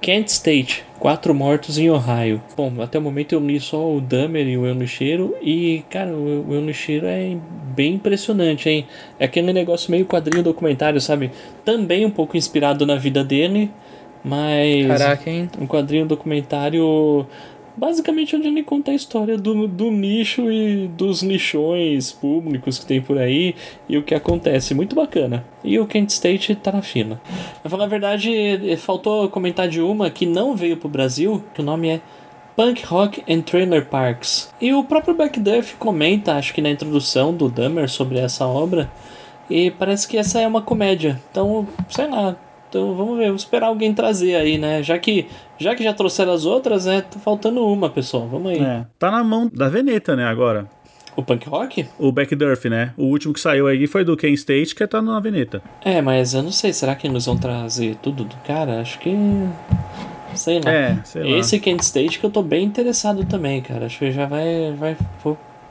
[0.00, 2.40] Kent State, Quatro Mortos em Ohio.
[2.56, 5.36] Bom, até o momento eu li só o Dummer e o Lixeiro.
[5.42, 7.36] E, cara, o Lixeiro é
[7.74, 8.86] bem impressionante, hein?
[9.18, 11.30] É aquele negócio meio quadrinho documentário, sabe?
[11.64, 13.70] Também um pouco inspirado na vida dele.
[14.24, 14.86] Mas.
[14.86, 15.48] Caraca, hein?
[15.60, 17.26] Um quadrinho documentário
[17.76, 23.00] basicamente onde ele conta a história do, do nicho e dos nichões públicos que tem
[23.00, 23.54] por aí
[23.88, 24.74] e o que acontece.
[24.74, 25.44] Muito bacana.
[25.62, 27.20] E o Kent State tá na fila.
[27.60, 31.64] Pra falar a verdade, faltou comentar de uma que não veio pro Brasil, que o
[31.64, 32.00] nome é
[32.56, 34.52] Punk Rock and Trailer Parks.
[34.60, 38.90] E o próprio Backduff comenta, acho que na introdução do Dummer sobre essa obra,
[39.50, 41.20] e parece que essa é uma comédia.
[41.30, 42.34] Então, sei lá,
[42.68, 44.82] então vamos ver, vamos esperar alguém trazer aí, né?
[44.82, 45.26] Já que
[45.58, 47.02] já que já trouxeram as outras, né?
[47.02, 48.26] Tá faltando uma, pessoal.
[48.26, 48.60] Vamos aí.
[48.60, 50.68] É, tá na mão da Veneta, né, agora.
[51.16, 51.86] O punk rock?
[51.98, 52.92] O Backdurf, né?
[52.96, 55.62] O último que saiu aí foi do Ken State, que tá na Veneta.
[55.82, 58.82] É, mas eu não sei, será que eles vão trazer tudo do cara?
[58.82, 59.16] Acho que.
[60.34, 60.70] Sei lá.
[60.70, 61.38] É, sei lá.
[61.38, 63.86] Esse Kent State que eu tô bem interessado também, cara.
[63.86, 64.74] Acho que já vai.
[64.78, 64.94] vai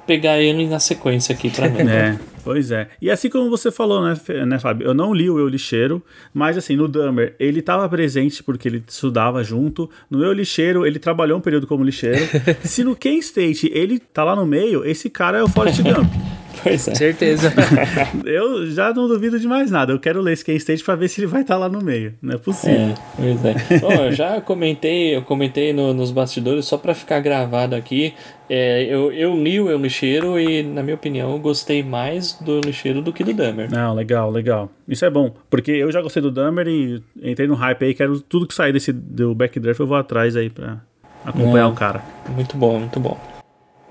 [0.05, 1.81] pegar ele na sequência aqui pra mim.
[1.89, 2.17] é.
[2.43, 2.87] Pois é.
[3.01, 4.15] E assim como você falou, né,
[4.45, 4.87] né, Fábio?
[4.87, 8.83] Eu não li o Eu Lixeiro, mas assim, no Dummer, ele estava presente porque ele
[8.87, 9.89] estudava junto.
[10.09, 12.19] No Eu Lixeiro, ele trabalhou um período como lixeiro.
[12.63, 16.07] Se no Ken State ele tá lá no meio, esse cara é o Forrest Gump.
[16.63, 16.95] Pois é.
[16.95, 17.53] Certeza.
[18.25, 19.93] eu já não duvido de mais nada.
[19.93, 21.83] Eu quero ler esse Ken State pra ver se ele vai estar tá lá no
[21.83, 22.13] meio.
[22.21, 22.79] Não é possível.
[22.79, 23.79] É, pois é.
[23.79, 28.13] Bom, eu já comentei, eu comentei no, nos bastidores, só pra ficar gravado aqui.
[28.49, 32.61] É, eu, eu li o Eu Lixeiro e, na minha opinião, eu gostei mais do
[32.61, 33.69] Lixeiro do que do Dummer.
[33.71, 34.69] Não, legal, legal.
[34.87, 38.19] Isso é bom, porque eu já gostei do Dummer e entrei no hype aí, quero
[38.21, 40.79] tudo que sair desse do Backdraft, eu vou atrás aí pra
[41.25, 42.03] acompanhar é, o cara.
[42.29, 43.34] Muito bom, muito bom.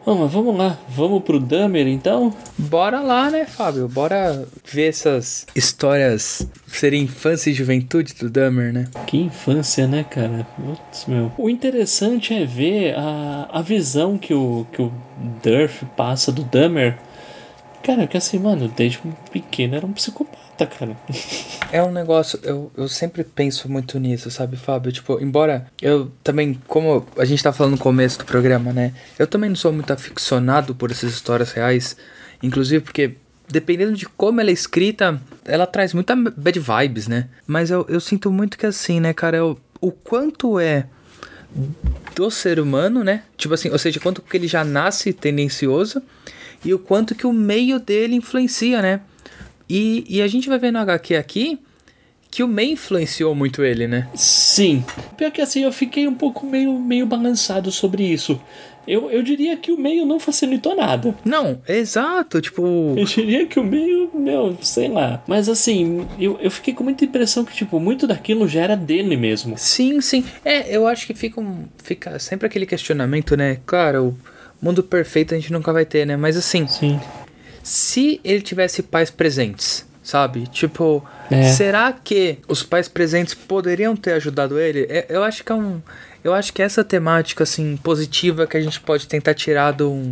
[0.05, 2.31] Bom, mas vamos lá, vamos pro Dahmer então?
[2.59, 3.89] Bora lá, né, Fábio?
[3.89, 8.85] Bora ver essas histórias serem infância e juventude do Dahmer, né?
[9.07, 10.47] Que infância, né, cara?
[10.57, 11.33] Putz, meu.
[11.39, 14.93] O interessante é ver a, a visão que o, que o
[15.43, 16.99] Durf passa do Dahmer.
[17.83, 18.99] Cara, que assim, mano, desde
[19.33, 20.97] pequeno era um psicopata, cara.
[21.73, 24.93] É um negócio, eu, eu sempre penso muito nisso, sabe, Fábio?
[24.93, 28.95] Tipo, embora eu também, como a gente tá falando no começo do programa, né?
[29.19, 31.97] Eu também não sou muito aficionado por essas histórias reais.
[32.43, 33.17] Inclusive porque,
[33.49, 37.29] dependendo de como ela é escrita, ela traz muita bad vibes, né?
[37.47, 40.87] Mas eu, eu sinto muito que assim, né, cara, eu, o quanto é
[42.15, 43.23] do ser humano, né?
[43.37, 46.03] Tipo assim, ou seja, quanto que ele já nasce tendencioso
[46.65, 49.01] e o quanto que o meio dele influencia, né?
[49.69, 51.59] E, e a gente vai ver no HQ aqui
[52.31, 54.09] que o meio influenciou muito ele, né?
[54.15, 54.85] Sim.
[55.17, 58.41] Pior que assim, eu fiquei um pouco meio, meio balançado sobre isso.
[58.87, 61.15] Eu, eu diria que o meio não facilitou nada.
[61.25, 62.95] Não, exato, tipo.
[62.97, 65.23] Eu diria que o meio, meu, sei lá.
[65.27, 69.17] Mas assim, eu, eu fiquei com muita impressão que, tipo, muito daquilo já era dele
[69.17, 69.57] mesmo.
[69.57, 70.25] Sim, sim.
[70.45, 73.59] É, eu acho que fica, um, fica sempre aquele questionamento, né?
[73.65, 74.19] Claro,
[74.61, 76.17] o mundo perfeito a gente nunca vai ter, né?
[76.17, 77.01] Mas assim, Sim.
[77.65, 80.47] Se ele tivesse pais presentes, sabe?
[80.47, 81.45] Tipo, É.
[81.45, 84.87] será que os pais presentes poderiam ter ajudado ele?
[84.89, 85.81] É, Eu acho que é um.
[86.23, 90.09] Eu acho que essa temática, assim, positiva que a gente pode tentar tirar de um,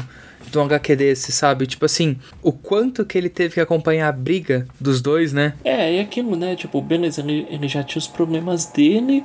[0.51, 1.67] de um HQ desse, sabe?
[1.67, 5.55] Tipo assim, o quanto que ele teve que acompanhar a briga dos dois, né?
[5.65, 6.55] É, e aquilo, né?
[6.57, 9.25] Tipo, beleza, ele, ele já tinha os problemas dele.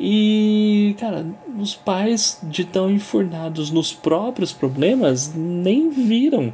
[0.00, 1.26] E, cara,
[1.58, 6.52] os pais de tão enfurnados nos próprios problemas nem viram.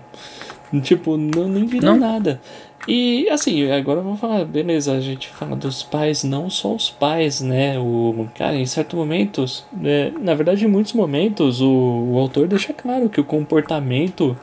[0.83, 1.99] Tipo, não, nem viram Não.
[1.99, 2.41] nada.
[2.87, 7.41] E assim, agora vou falar, beleza, a gente fala dos pais, não só os pais,
[7.41, 7.79] né?
[7.79, 11.71] O cara, em certos momentos, né, na verdade, em muitos momentos, o,
[12.13, 14.37] o autor deixa claro que o comportamento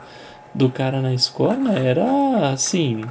[0.53, 3.01] do cara na escola era assim.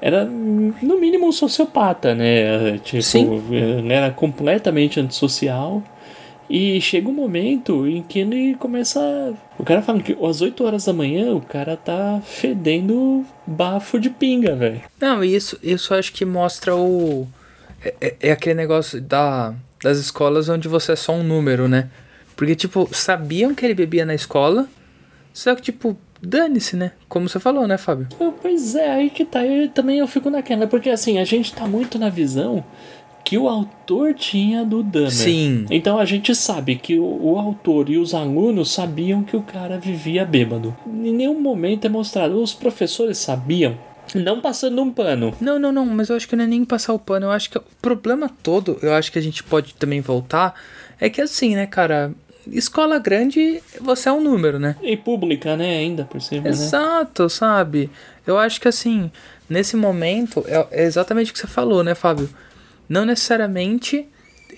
[0.00, 2.78] Era no mínimo um sociopata, né?
[2.78, 3.42] Tipo, Sim.
[3.50, 5.82] ele era completamente antissocial.
[6.48, 9.00] E chega um momento em que ele começa.
[9.58, 14.10] O cara fala que às 8 horas da manhã o cara tá fedendo bafo de
[14.10, 14.82] pinga, velho.
[15.00, 17.26] Não, isso, isso acho que mostra o.
[17.82, 21.88] É, é- é aquele negócio da, das escolas onde você é só um número, né?
[22.36, 24.66] Porque, tipo, sabiam que ele bebia na escola,
[25.32, 26.92] só que, tipo, dane-se, né?
[27.08, 28.08] Como você falou, né, Fábio?
[28.20, 29.44] Ah, Pois é, aí que tá.
[29.46, 32.64] Eu também eu fico naquela, porque assim, a gente tá muito na visão
[33.24, 35.10] que o autor tinha do Dahmer.
[35.10, 35.66] Sim.
[35.70, 39.78] Então a gente sabe que o, o autor e os alunos sabiam que o cara
[39.78, 40.76] vivia bêbado.
[40.86, 42.40] Em nenhum momento é mostrado.
[42.40, 43.78] Os professores sabiam,
[44.14, 45.34] não passando um pano.
[45.40, 47.26] Não, não, não, mas eu acho que não é nem passar o pano.
[47.26, 50.54] Eu acho que o problema todo, eu acho que a gente pode também voltar,
[51.00, 52.12] é que assim, né, cara?
[52.46, 54.76] Escola grande, você é um número, né?
[54.82, 55.78] E pública, né?
[55.78, 56.50] Ainda por cima, né?
[56.50, 57.90] Exato, sabe?
[58.26, 59.10] Eu acho que assim,
[59.48, 62.28] nesse momento, é, é exatamente o que você falou, né, Fábio?
[62.88, 64.06] Não necessariamente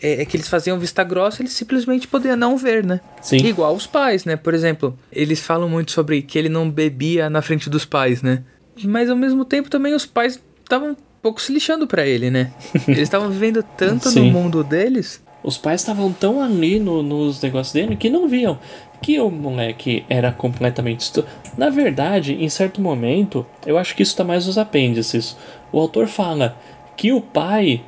[0.03, 3.01] é, é que eles faziam vista grossa, eles simplesmente podiam não ver, né?
[3.23, 3.39] Sim.
[3.39, 4.37] Igual os pais, né?
[4.37, 8.43] Por exemplo, eles falam muito sobre que ele não bebia na frente dos pais, né?
[8.85, 12.53] Mas ao mesmo tempo também os pais estavam um pouco se lixando pra ele, né?
[12.87, 15.23] Eles estavam vivendo tanto no mundo deles.
[15.43, 18.59] Os pais estavam tão ali no- nos negócios dele que não viam
[19.01, 21.01] que o moleque era completamente.
[21.01, 21.25] estu-
[21.57, 25.37] Na verdade, em certo momento, eu acho que isso tá mais nos apêndices.
[25.73, 26.57] O autor fala
[26.97, 27.83] que o pai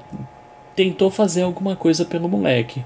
[0.77, 2.85] tentou fazer alguma coisa pelo moleque.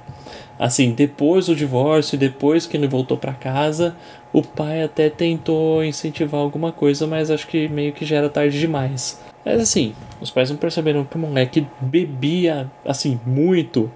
[0.58, 3.96] Assim, depois do divórcio, depois que ele voltou pra casa,
[4.32, 8.58] o pai até tentou incentivar alguma coisa, mas acho que meio que já era tarde
[8.58, 9.20] demais.
[9.44, 13.90] Mas assim, os pais não perceberam que o moleque bebia, assim, muito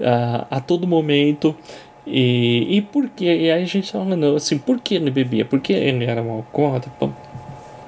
[0.00, 1.54] a, a todo momento.
[2.06, 3.24] E, e por que?
[3.24, 5.44] E aí a gente tá falando assim, por que ele bebia?
[5.44, 6.90] Porque ele era um alcoólatra?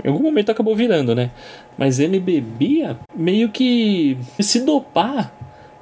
[0.05, 1.31] Em algum momento acabou virando, né?
[1.77, 5.33] Mas ele bebia meio que se dopar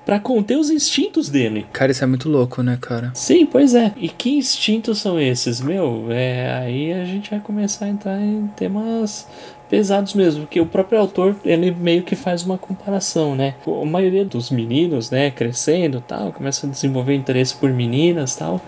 [0.07, 1.67] pra conter os instintos dele.
[1.73, 3.11] Cara, isso é muito louco, né, cara?
[3.13, 3.93] Sim, pois é.
[3.97, 5.61] E que instintos são esses?
[5.61, 9.27] Meu, é, aí a gente vai começar a entrar em temas
[9.69, 13.55] pesados mesmo, porque o próprio autor, ele meio que faz uma comparação, né?
[13.67, 18.61] A maioria dos meninos, né, crescendo tal, começa a desenvolver interesse por meninas tal.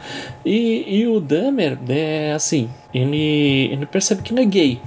[0.44, 4.80] E, e o Dahmer, é assim, ele, ele percebe que ele é gay,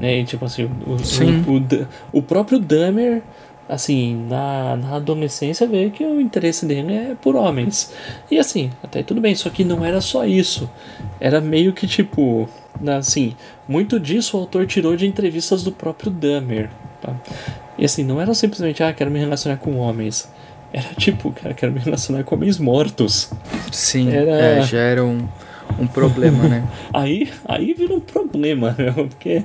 [0.00, 0.18] né?
[0.20, 1.44] E, tipo assim, o, o, Sim.
[1.46, 3.22] o, Da- o próprio Dahmer
[3.68, 7.92] assim, na, na adolescência vê que o interesse dele é por homens.
[8.30, 10.70] E assim, até tudo bem, só que não era só isso.
[11.18, 12.48] Era meio que tipo,
[12.96, 13.34] assim,
[13.66, 16.70] muito disso o autor tirou de entrevistas do próprio Dahmer.
[17.02, 17.12] Tá?
[17.76, 20.30] E assim, não era simplesmente, ah, quero me relacionar com homens.
[20.72, 23.32] Era tipo, cara, quero me relacionar com homens mortos.
[23.72, 25.26] Sim, Era- é, já era um,
[25.78, 26.68] um problema, né?
[26.92, 28.92] aí, aí vira um problema, né?
[28.92, 29.44] Porque,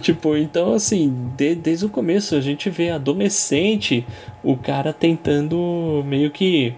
[0.00, 4.06] tipo, então assim, de, desde o começo a gente vê adolescente,
[4.42, 6.74] o cara tentando meio que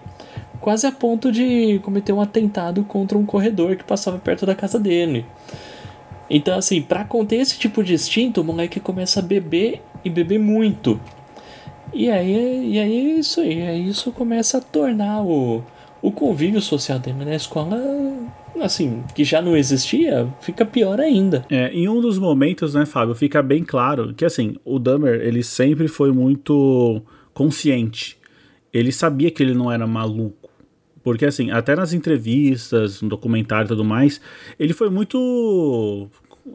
[0.60, 4.78] quase a ponto de cometer um atentado contra um corredor que passava perto da casa
[4.78, 5.24] dele.
[6.28, 10.38] Então, assim, para conter esse tipo de instinto, o moleque começa a beber e beber
[10.38, 11.00] muito.
[11.92, 15.62] E aí, e aí é isso aí, aí isso começa a tornar o,
[16.02, 17.80] o convívio social dele na escola,
[18.62, 21.44] assim, que já não existia, fica pior ainda.
[21.50, 25.42] É, em um dos momentos, né, Fábio, fica bem claro que, assim, o Dahmer, ele
[25.42, 28.18] sempre foi muito consciente.
[28.72, 30.50] Ele sabia que ele não era maluco.
[31.02, 34.20] Porque, assim, até nas entrevistas, no documentário e tudo mais,
[34.58, 36.08] ele foi muito.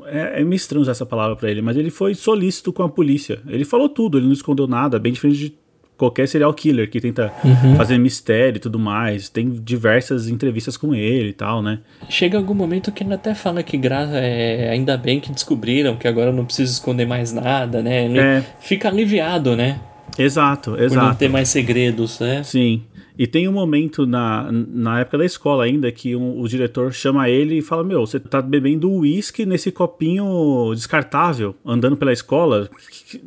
[0.05, 2.89] É, é meio estranho usar essa palavra para ele, mas ele foi solícito com a
[2.89, 3.41] polícia.
[3.47, 5.55] Ele falou tudo, ele não escondeu nada, bem diferente de
[6.01, 7.75] qualquer serial killer que tenta uhum.
[7.75, 9.29] fazer mistério e tudo mais.
[9.29, 11.77] Tem diversas entrevistas com ele e tal, né?
[12.09, 16.07] Chega algum momento que ele até fala que gra é, ainda bem que descobriram que
[16.07, 18.05] agora não precisa esconder mais nada, né?
[18.05, 18.43] Ele é.
[18.59, 19.79] fica aliviado, né?
[20.17, 20.89] Exato, exato.
[20.89, 22.41] Por não ter mais segredos, né?
[22.43, 22.81] Sim.
[23.21, 27.29] E tem um momento na, na época da escola ainda que um, o diretor chama
[27.29, 32.67] ele e fala: Meu, você tá bebendo uísque nesse copinho descartável, andando pela escola.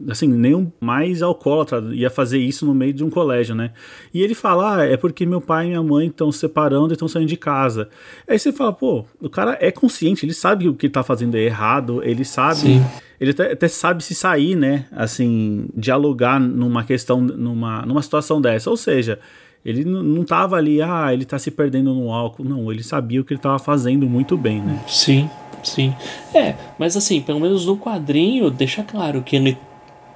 [0.08, 3.70] Assim, nenhum mais alcoólatra ia fazer isso no meio de um colégio, né?
[4.12, 6.94] E ele fala: ah, é porque meu pai e minha mãe estão se separando e
[6.94, 7.88] estão saindo de casa.
[8.28, 11.04] Aí você fala: pô, o cara é consciente, ele sabe que o que ele tá
[11.04, 12.56] fazendo é errado, ele sabe.
[12.56, 12.84] Sim
[13.20, 14.86] ele até, até, sabe se sair, né?
[14.92, 18.68] Assim, dialogar numa questão, numa, numa situação dessa.
[18.68, 19.18] Ou seja,
[19.64, 22.44] ele não tava ali, ah, ele tá se perdendo no álcool.
[22.44, 24.78] Não, ele sabia o que ele tava fazendo muito bem, né?
[24.86, 25.28] Sim,
[25.62, 25.94] sim.
[26.34, 29.56] É, mas assim, pelo menos no quadrinho deixa claro que ele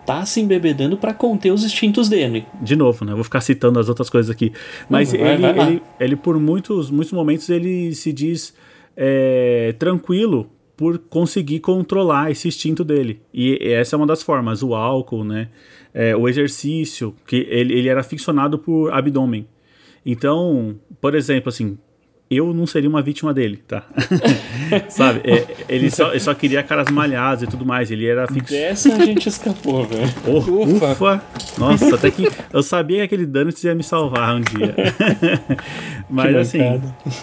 [0.05, 2.47] tá se embebedando para conter os instintos dele.
[2.61, 3.15] De novo, né?
[3.15, 4.53] Vou ficar citando as outras coisas aqui.
[4.89, 8.55] Mas vai, ele, vai ele, ele, por muitos, muitos momentos, ele se diz
[8.97, 13.21] é, tranquilo por conseguir controlar esse instinto dele.
[13.35, 15.49] E essa é uma das formas, o álcool, né?
[15.92, 19.46] É, o exercício, que ele, ele era ficcionado por abdômen.
[20.05, 21.79] Então, por exemplo, assim,
[22.31, 23.85] eu não seria uma vítima dele, tá?
[24.90, 25.20] Sabe?
[25.24, 27.90] É, ele, só, ele só queria caras malhados e tudo mais.
[27.90, 28.53] Ele era fixo.
[28.53, 30.03] Dessa a gente escapou, velho.
[30.27, 30.92] Oh, ufa.
[30.92, 31.22] ufa!
[31.57, 34.74] Nossa, até que eu sabia que aquele dano ia me salvar um dia.
[36.09, 36.61] mas, assim,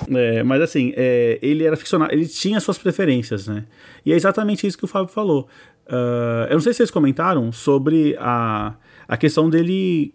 [0.10, 3.64] é, mas assim, é, ele era ficcionado, ele tinha suas preferências, né?
[4.04, 5.48] E é exatamente isso que o Fábio falou.
[5.88, 8.74] Uh, eu não sei se vocês comentaram sobre a,
[9.08, 10.14] a questão dele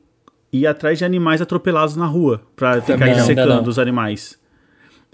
[0.53, 4.39] ir atrás de animais atropelados na rua para ficar secando os animais.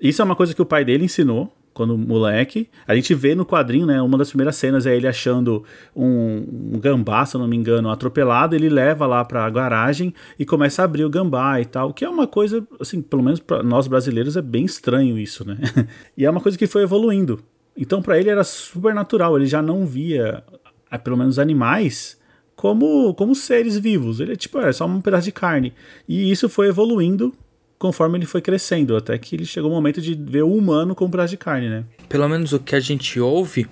[0.01, 2.71] Isso é uma coisa que o pai dele ensinou quando moleque.
[2.88, 4.01] A gente vê no quadrinho, né?
[4.01, 5.62] Uma das primeiras cenas é ele achando
[5.95, 8.55] um, um gambá, se eu não me engano, atropelado.
[8.55, 11.92] Ele leva lá pra garagem e começa a abrir o gambá e tal.
[11.92, 15.59] Que é uma coisa, assim, pelo menos para nós brasileiros é bem estranho isso, né?
[16.16, 17.40] e é uma coisa que foi evoluindo.
[17.77, 20.43] Então, para ele era super natural, ele já não via,
[20.91, 22.19] eh, pelo menos animais,
[22.55, 24.19] como, como seres vivos.
[24.19, 25.75] Ele tipo, é só um pedaço de carne.
[26.09, 27.35] E isso foi evoluindo
[27.79, 31.09] conforme ele foi crescendo, até que ele chegou o momento de ver o humano como
[31.09, 31.85] um pedaço de carne, né?
[32.09, 33.67] Pelo menos o que a gente ouve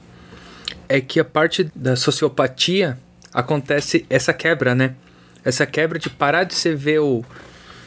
[0.88, 2.99] é que a parte da sociopatia
[3.33, 4.95] acontece essa quebra, né?
[5.43, 7.25] Essa quebra de parar de se ver o,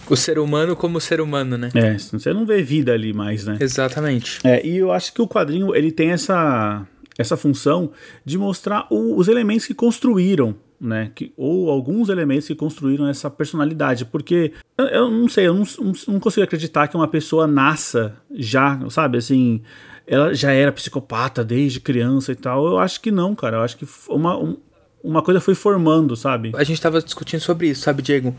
[0.10, 1.70] o ser humano como ser humano, né?
[1.74, 3.58] É, você não vê vida ali mais, né?
[3.60, 4.40] Exatamente.
[4.44, 6.86] É, e eu acho que o quadrinho ele tem essa,
[7.18, 7.92] essa função
[8.26, 11.12] de mostrar o, os elementos que construíram né?
[11.14, 14.06] Que, ou alguns elementos que construíram essa personalidade.
[14.06, 15.66] Porque eu, eu não sei, eu não,
[16.08, 19.62] não, consigo acreditar que uma pessoa nasça já, sabe, assim.
[20.06, 22.66] Ela já era psicopata desde criança e tal.
[22.66, 23.58] Eu acho que não, cara.
[23.58, 24.56] Eu acho que uma, um,
[25.04, 26.52] uma coisa foi formando, sabe?
[26.56, 28.34] A gente tava discutindo sobre isso, sabe, Diego?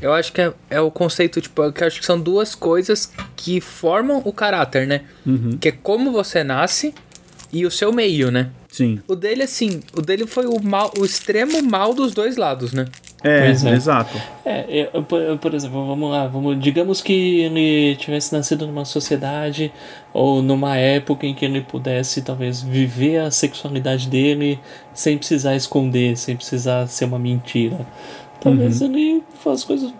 [0.00, 3.60] Eu acho que é, é o conceito, tipo, eu acho que são duas coisas que
[3.60, 5.02] formam o caráter, né?
[5.24, 5.56] Uhum.
[5.58, 6.94] Que é como você nasce
[7.52, 8.50] e o seu meio, né?
[8.70, 9.00] Sim.
[9.08, 12.84] O dele, assim, o dele foi o, mal, o extremo mal dos dois lados, né?
[13.24, 13.50] É, é.
[13.50, 14.20] exato.
[14.44, 19.72] É, eu, por, por, exemplo, vamos lá, vamos, digamos que ele tivesse nascido numa sociedade
[20.12, 24.60] ou numa época em que ele pudesse talvez viver a sexualidade dele
[24.92, 27.86] sem precisar esconder, sem precisar ser uma mentira
[28.46, 28.86] talvez uhum.
[28.86, 29.92] ele as coisas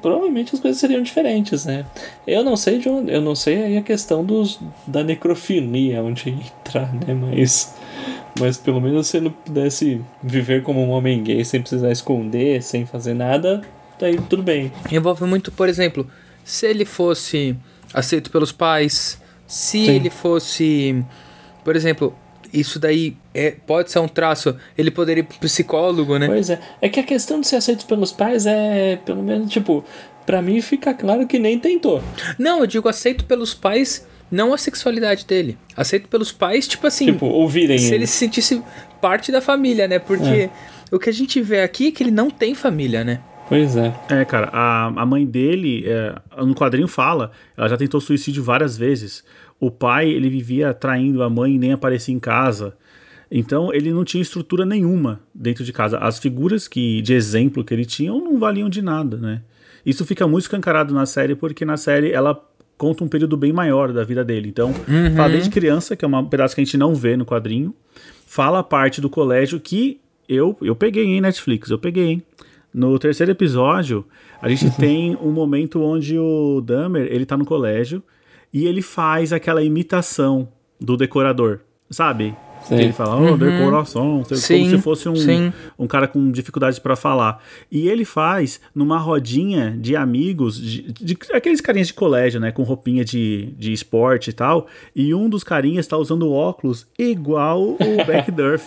[0.00, 1.84] provavelmente, as coisas seriam diferentes, né?
[2.26, 6.30] Eu não sei de onde, eu não sei aí a questão dos da necrofilia onde
[6.30, 7.14] entrar, né?
[7.14, 7.74] Mas
[8.38, 12.86] mas pelo menos se ele pudesse viver como um homem gay sem precisar esconder, sem
[12.86, 13.62] fazer nada,
[13.98, 14.72] daí tudo bem.
[14.90, 16.08] Envolve muito, por exemplo,
[16.44, 17.56] se ele fosse
[17.92, 19.90] aceito pelos pais, se Sim.
[19.90, 21.04] ele fosse,
[21.64, 22.14] por exemplo,
[22.52, 24.56] isso daí é, pode ser um traço.
[24.76, 26.26] Ele poderia ir pro psicólogo, né?
[26.26, 26.60] Pois é.
[26.80, 29.84] É que a questão de ser aceito pelos pais é, pelo menos, tipo,
[30.26, 32.02] para mim fica claro que nem tentou.
[32.38, 35.56] Não, eu digo aceito pelos pais não a sexualidade dele.
[35.76, 37.06] Aceito pelos pais, tipo assim.
[37.06, 37.94] Tipo, ouvirem se ele.
[37.96, 38.62] ele se sentisse
[39.00, 39.98] parte da família, né?
[39.98, 40.94] Porque É.
[40.94, 43.20] o que a gente vê aqui é que ele não tem família, né?
[43.48, 43.94] Pois é.
[44.10, 48.76] É, cara, a, a mãe dele, é, no quadrinho fala, ela já tentou suicídio várias
[48.76, 49.24] vezes.
[49.60, 52.76] O pai, ele vivia traindo a mãe e nem aparecia em casa.
[53.30, 55.98] Então, ele não tinha estrutura nenhuma dentro de casa.
[55.98, 59.42] As figuras que de exemplo que ele tinha não valiam de nada, né?
[59.84, 62.40] Isso fica muito escancarado na série, porque na série ela
[62.76, 64.48] conta um período bem maior da vida dele.
[64.48, 64.72] Então,
[65.16, 67.74] fala desde criança, que é um pedaço que a gente não vê no quadrinho.
[68.26, 71.70] Fala a parte do colégio que eu, eu peguei, hein, Netflix?
[71.70, 72.22] Eu peguei, hein?
[72.72, 74.04] No terceiro episódio,
[74.40, 78.02] a gente tem um momento onde o Dahmer, ele tá no colégio
[78.52, 80.48] e ele faz aquela imitação
[80.80, 82.34] do decorador, sabe?
[82.70, 85.52] Ele fala, oh, decoração, como Sim, se fosse um, sim.
[85.78, 87.42] um cara com dificuldade pra falar.
[87.70, 92.50] E ele faz numa rodinha de amigos, de, de- aqueles carinhas de colégio, né?
[92.50, 94.66] Com roupinha de, de esporte e tal.
[94.94, 98.66] E um dos carinhas tá usando óculos igual o Backdurf.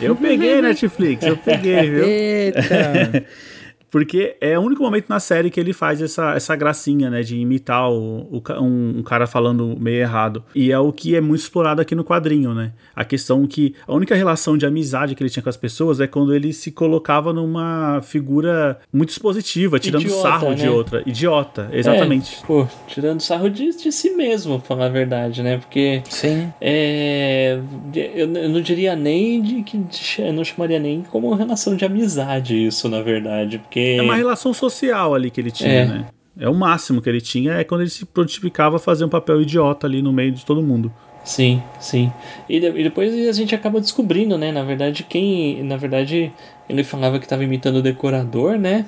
[0.00, 2.04] eu peguei Netflix, eu peguei, viu?
[2.04, 3.26] Eita!
[3.94, 7.22] Porque é o único momento na série que ele faz essa, essa gracinha, né?
[7.22, 10.42] De imitar o, o um, um cara falando meio errado.
[10.52, 12.72] E é o que é muito explorado aqui no quadrinho, né?
[12.92, 16.08] A questão que a única relação de amizade que ele tinha com as pessoas é
[16.08, 20.70] quando ele se colocava numa figura muito expositiva, tirando Idiota, sarro de né?
[20.70, 21.02] outra.
[21.06, 22.40] Idiota, exatamente.
[22.42, 25.58] É, pô, tirando sarro de, de si mesmo, pra falar a verdade, né?
[25.58, 26.52] Porque Sim.
[26.60, 27.60] é,
[27.94, 29.80] eu, eu não diria nem de que
[30.18, 34.52] eu não chamaria nem como relação de amizade isso, na verdade, porque É uma relação
[34.54, 35.84] social ali que ele tinha, É.
[35.86, 36.06] né?
[36.38, 39.40] É o máximo que ele tinha, é quando ele se prontificava a fazer um papel
[39.42, 40.92] idiota ali no meio de todo mundo.
[41.24, 42.12] Sim, sim.
[42.48, 44.50] E, de- e depois a gente acaba descobrindo, né?
[44.52, 45.62] Na verdade, quem.
[45.62, 46.32] Na verdade,
[46.68, 48.84] ele falava que estava imitando o decorador, né?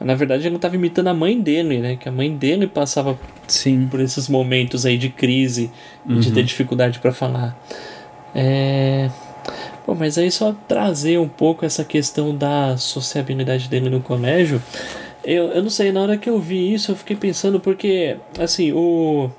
[0.00, 1.96] Na verdade, ele estava imitando a mãe dele, né?
[1.96, 3.88] Que a mãe dele passava Sim.
[3.90, 5.70] por esses momentos aí de crise
[6.08, 7.58] e de ter dificuldade para falar.
[8.34, 9.10] É.
[9.88, 14.62] Bom, mas aí só trazer um pouco essa questão da sociabilidade dele no colégio.
[15.24, 18.70] Eu, eu não sei, na hora que eu vi isso, eu fiquei pensando, porque, assim,
[18.70, 19.30] o.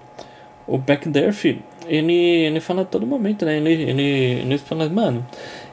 [0.65, 3.57] O Backderf, ele, ele fala a todo momento, né?
[3.57, 5.23] Ele, ele, ele fala, mano,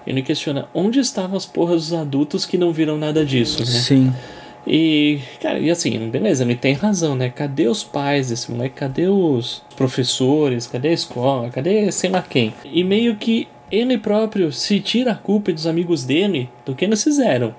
[0.06, 3.66] ele questiona onde estavam as porras dos adultos que não viram nada disso, né?
[3.66, 4.12] Sim.
[4.66, 7.30] E, cara, e assim, beleza, ele tem razão, né?
[7.30, 8.74] Cadê os pais desse moleque?
[8.74, 10.66] Cadê os professores?
[10.66, 11.48] Cadê a escola?
[11.50, 12.52] Cadê sei lá quem?
[12.64, 17.02] E meio que ele próprio se tira a culpa dos amigos dele do que eles
[17.02, 17.54] fizeram.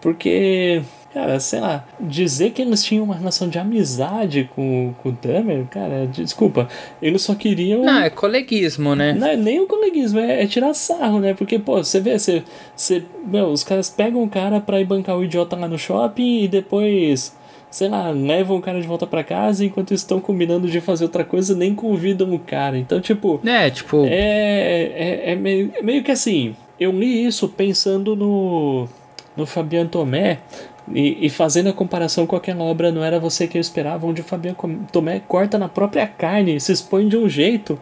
[0.00, 0.82] Porque,
[1.12, 5.66] cara, sei lá, dizer que eles tinham uma relação de amizade com, com o Dahmer,
[5.66, 6.68] cara, desculpa,
[7.00, 7.82] eles só queriam.
[7.82, 9.14] Não, é coleguismo, né?
[9.14, 11.34] Não é nem o coleguismo, é, é tirar sarro, né?
[11.34, 12.44] Porque, pô, você vê, você,
[12.74, 16.42] você, meu, os caras pegam o cara pra ir bancar o idiota lá no shopping
[16.42, 17.34] e depois,
[17.76, 21.22] sei lá, levam o cara de volta pra casa enquanto estão combinando de fazer outra
[21.22, 22.78] coisa, nem convidam o cara.
[22.78, 27.46] Então, tipo, É, tipo, é, é, é meio, é meio que assim, eu li isso
[27.50, 28.88] pensando no,
[29.36, 30.38] no Fabiano Tomé
[30.90, 34.22] e, e fazendo a comparação com aquela obra Não Era Você Que Eu Esperava, onde
[34.22, 34.56] o Fabiano
[34.90, 37.78] Tomé corta na própria carne, se expõe de um jeito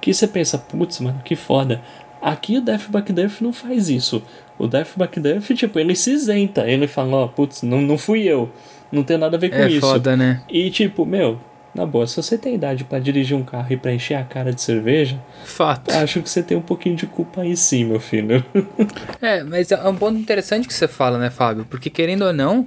[0.00, 1.80] que você pensa, putz, mano, que foda.
[2.20, 4.20] Aqui o Death Duff não faz isso.
[4.58, 6.68] O Death Duff, tipo, ele se isenta.
[6.68, 8.50] Ele fala, ó, putz, não, não fui eu.
[8.90, 9.80] Não tem nada a ver com é isso.
[9.80, 10.42] foda, né?
[10.48, 11.40] E tipo, meu,
[11.74, 14.52] na boa, se você tem idade pra dirigir um carro e pra encher a cara
[14.52, 15.90] de cerveja, Fato.
[15.92, 18.44] Acho que você tem um pouquinho de culpa aí sim, meu filho.
[19.20, 21.66] É, mas é um ponto interessante que você fala, né, Fábio?
[21.68, 22.66] Porque querendo ou não,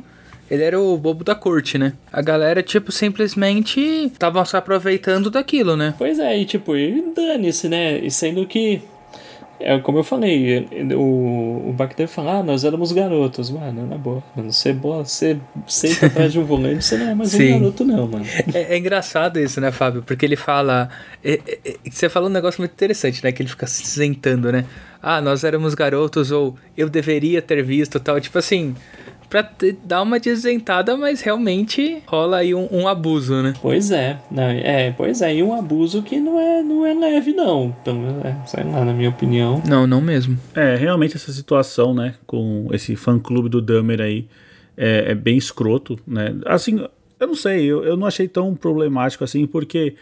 [0.50, 1.94] ele era o bobo da corte, né?
[2.12, 5.94] A galera, tipo, simplesmente tava se aproveitando daquilo, né?
[5.98, 8.00] pois é, e tipo, e dane-se, né?
[8.00, 8.82] E sendo que.
[9.60, 13.50] É como eu falei, o, o Bacter fala, ah, nós éramos garotos.
[13.50, 14.24] Mano, na boa.
[14.36, 15.38] Mano, você, boa, você
[15.68, 17.54] senta atrás de um volante, você não é mais Sim.
[17.56, 18.26] um garoto, não, mano.
[18.54, 20.02] É, é engraçado isso, né, Fábio?
[20.04, 20.90] Porque ele fala.
[21.24, 23.32] é- é- é- você falou um negócio muito interessante, né?
[23.34, 24.64] Que ele fica se isentando, né?
[25.02, 28.20] Ah, nós éramos garotos, ou eu deveria ter visto tal.
[28.22, 28.76] Tipo assim,
[29.30, 33.54] pra te- dar uma desentada, mas realmente rola aí um, um abuso, né?
[33.62, 37.32] Pois é, não, é, pois é, e um abuso que não é, não é leve,
[37.34, 37.76] não.
[37.84, 39.62] Pelo menos, é, sei lá, na minha opinião.
[39.68, 40.38] Não, não mesmo.
[40.56, 44.28] É, realmente essa situação, né, com esse fã-clube do Dahmer aí,
[44.76, 46.36] é, é bem escroto, né?
[46.46, 46.86] Assim,
[47.20, 49.96] eu não sei, eu, eu não achei tão problemático assim, porque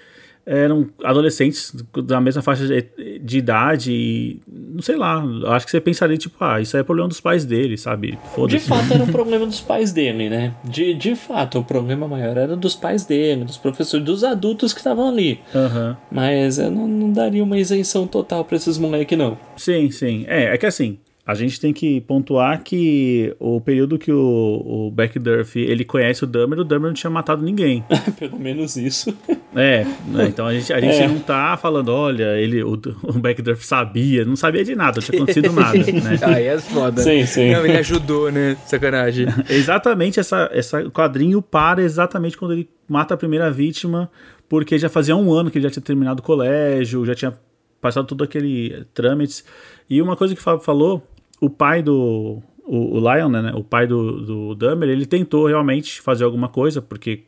[0.47, 1.75] eram adolescentes
[2.05, 6.37] da mesma faixa de, de idade e, não sei lá, acho que você pensaria, tipo,
[6.39, 8.17] ah, isso aí é problema dos pais dele, sabe?
[8.47, 10.53] De fato era um problema dos pais dele, né?
[10.63, 14.79] De, de fato, o problema maior era dos pais dele, dos professores, dos adultos que
[14.79, 15.41] estavam ali.
[15.53, 15.97] Aham.
[16.09, 19.37] Mas eu não, não daria uma isenção total pra esses moleques, não.
[19.57, 20.23] Sim, sim.
[20.27, 20.97] É, é que assim,
[21.27, 26.27] a gente tem que pontuar que o período que o, o Backdurf ele conhece o
[26.27, 27.83] Dummer, o Dummer não tinha matado ninguém.
[28.17, 29.13] Pelo menos isso.
[29.53, 31.05] É, né, então a gente, a gente é.
[31.05, 35.17] não tá falando, olha, ele, o, o Backdurf sabia, não sabia de nada, não tinha
[35.17, 36.17] acontecido nada, né?
[36.33, 37.01] Aí é foda.
[37.01, 37.51] Sim, sim.
[37.51, 38.55] Não, ele ajudou, né?
[38.65, 39.25] Sacanagem.
[39.49, 44.09] exatamente, essa, essa quadrinho para exatamente quando ele mata a primeira vítima,
[44.47, 47.33] porque já fazia um ano que ele já tinha terminado o colégio, já tinha
[47.81, 49.43] passado todo aquele trâmites.
[49.89, 51.03] E uma coisa que o Fábio falou
[51.39, 52.41] o pai do.
[52.65, 56.81] O, o Lion, né, O pai do, do Dummer, ele tentou realmente fazer alguma coisa,
[56.81, 57.23] porque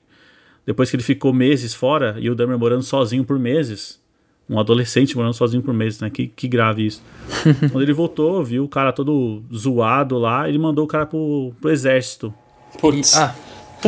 [0.66, 4.02] depois que ele ficou meses fora e o Dummer morando sozinho por meses,
[4.50, 6.10] um adolescente morando sozinho por meses, né?
[6.10, 7.02] Que, que grave isso.
[7.72, 11.70] Quando ele voltou, viu o cara todo zoado lá, ele mandou o cara pro, pro
[11.70, 12.34] exército.
[12.80, 13.16] Putz.
[13.16, 13.34] Ah,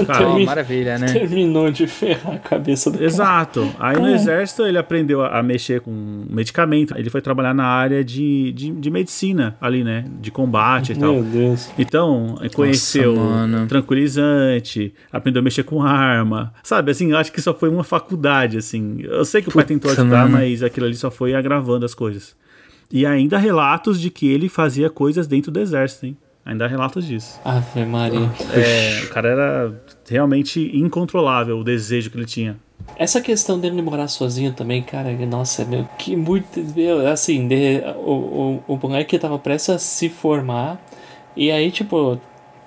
[0.05, 1.07] Cara, oh, maravilha, né?
[1.11, 3.69] Terminou de ferrar a cabeça do Exato.
[3.79, 6.93] Aí no exército ele aprendeu a, mexer com medicamento.
[6.97, 10.05] Ele foi trabalhar na área de, de, de medicina ali, né?
[10.21, 11.13] De combate e Meu tal.
[11.13, 11.69] Meu Deus.
[11.77, 16.53] Então, conheceu Nossa, tranquilizante, aprendeu a mexer com arma.
[16.63, 18.99] Sabe, assim, eu acho que só foi uma faculdade, assim.
[19.03, 20.31] Eu sei que o pai tentou ajudar, mano.
[20.31, 22.35] mas aquilo ali só foi agravando as coisas.
[22.91, 26.17] E ainda relatos de que ele fazia coisas dentro do exército, hein?
[26.45, 27.39] Ainda há relatos disso.
[27.45, 28.29] Ave Maria.
[28.53, 32.57] É, o cara era realmente incontrolável o desejo que ele tinha.
[32.95, 36.59] Essa questão dele morar sozinho também, cara, nossa, meu, que muito.
[36.75, 40.81] Meu, assim, de, o, o, o moleque tava prestes a se formar,
[41.35, 42.19] e aí, tipo,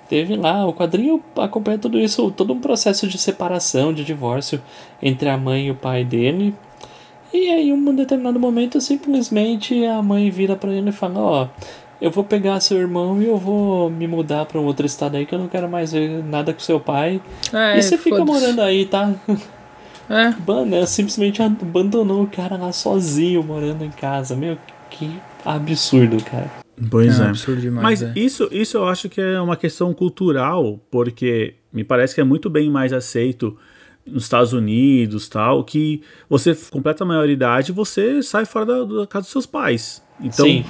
[0.07, 4.61] teve lá, o quadrinho acompanha tudo isso, todo um processo de separação, de divórcio
[5.01, 6.55] entre a mãe e o pai dele.
[7.33, 11.43] E aí, em um determinado momento, simplesmente a mãe vira para ele e fala: Ó,
[11.43, 11.47] oh,
[12.01, 15.25] eu vou pegar seu irmão e eu vou me mudar para um outro estado aí
[15.25, 17.21] que eu não quero mais ver nada com seu pai.
[17.53, 19.13] É, e você fica morando aí, tá?
[20.09, 20.33] É.
[20.45, 24.35] Mano, simplesmente abandonou o cara lá sozinho, morando em casa.
[24.35, 24.57] Meu,
[24.89, 25.09] que
[25.43, 26.51] absurdo, cara.
[26.89, 27.23] Pois é.
[27.23, 27.27] é.
[27.27, 28.13] Absurdo demais, Mas é.
[28.15, 32.49] isso, isso eu acho que é uma questão cultural, porque me parece que é muito
[32.49, 33.57] bem mais aceito
[34.05, 39.07] nos Estados Unidos tal, que você completa a maioridade e você sai fora da, da
[39.07, 40.03] casa dos seus pais.
[40.19, 40.63] Então, Sim.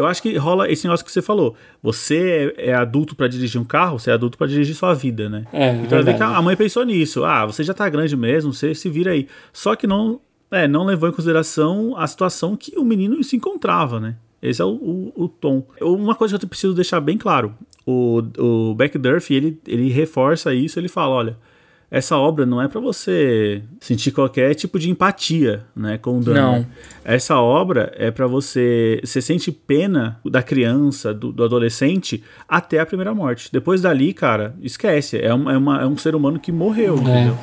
[0.00, 1.54] Eu acho que rola esse negócio que você falou.
[1.82, 5.28] Você é, é adulto para dirigir um carro, você é adulto para dirigir sua vida,
[5.28, 5.44] né?
[5.52, 7.24] É, então que a mãe pensou nisso.
[7.24, 9.28] Ah, você já tá grande mesmo, você se vira aí.
[9.52, 10.20] Só que não,
[10.50, 14.16] é, não levou em consideração a situação que o menino se encontrava, né?
[14.42, 15.66] Esse é o, o, o tom.
[15.82, 17.54] Uma coisa que eu preciso deixar bem claro:
[17.86, 21.49] o, o Backdurf, ele, ele reforça isso, ele fala: olha
[21.90, 26.42] essa obra não é para você sentir qualquer tipo de empatia, né, com o Dahmer.
[26.42, 26.66] Não.
[27.04, 32.86] Essa obra é para você, você sente pena da criança, do, do, adolescente até a
[32.86, 33.50] primeira morte.
[33.52, 35.18] Depois dali, cara, esquece.
[35.18, 37.00] É um, é, uma, é um ser humano que morreu, é.
[37.00, 37.38] entendeu?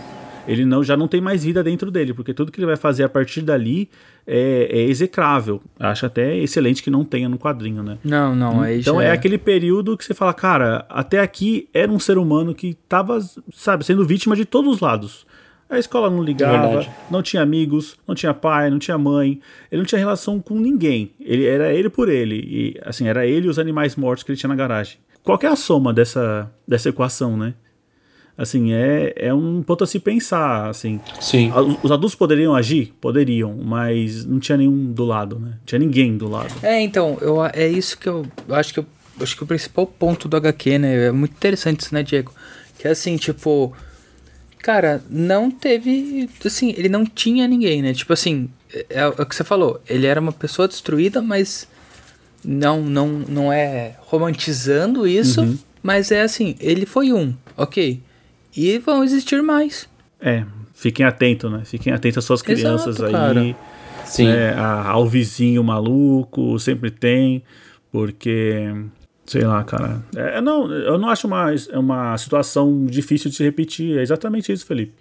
[0.48, 3.04] ele não, já não tem mais vida dentro dele, porque tudo que ele vai fazer
[3.04, 3.90] a partir dali
[4.28, 5.62] é, é execrável.
[5.80, 7.98] Acho até excelente que não tenha no quadrinho, né?
[8.04, 11.90] Não, não, aí Então é, é aquele período que você fala, cara, até aqui era
[11.90, 13.20] um ser humano que tava,
[13.54, 15.26] sabe, sendo vítima de todos os lados.
[15.70, 16.90] A escola não ligava, Verdade.
[17.12, 21.12] não tinha amigos, não tinha pai, não tinha mãe, ele não tinha relação com ninguém.
[21.20, 24.40] Ele era ele por ele, e assim, era ele e os animais mortos que ele
[24.40, 24.98] tinha na garagem.
[25.24, 27.54] Qual é a soma dessa, dessa equação, né?
[28.38, 31.02] Assim, é, é um ponto a se pensar, assim.
[31.20, 31.52] Sim.
[31.82, 32.94] Os adultos poderiam agir?
[33.02, 35.50] Poderiam, mas não tinha nenhum do lado, né?
[35.50, 36.54] Não tinha ninguém do lado.
[36.62, 38.86] É, então, eu, é isso que eu, eu acho que eu,
[39.20, 41.08] acho que o principal ponto do HQ, né?
[41.08, 42.32] É muito interessante isso, né, Diego?
[42.78, 43.74] Que é assim, tipo,
[44.60, 47.92] cara, não teve, assim, ele não tinha ninguém, né?
[47.92, 51.68] Tipo assim, é, é o que você falou, ele era uma pessoa destruída, mas
[52.46, 55.58] não não não é romantizando isso, uhum.
[55.82, 58.02] mas é assim, ele foi um, ok?
[58.58, 59.88] E vão existir mais.
[60.20, 60.44] É,
[60.74, 61.62] fiquem atentos, né?
[61.64, 63.56] Fiquem atentos às suas crianças Exato, aí.
[64.04, 64.26] Sim.
[64.26, 64.56] Né?
[64.58, 67.44] ao vizinho maluco, sempre tem,
[67.92, 68.74] porque.
[69.26, 70.02] Sei lá, cara.
[70.16, 73.98] É, não, eu não acho uma, uma situação difícil de se repetir.
[73.98, 74.94] É exatamente isso, Felipe.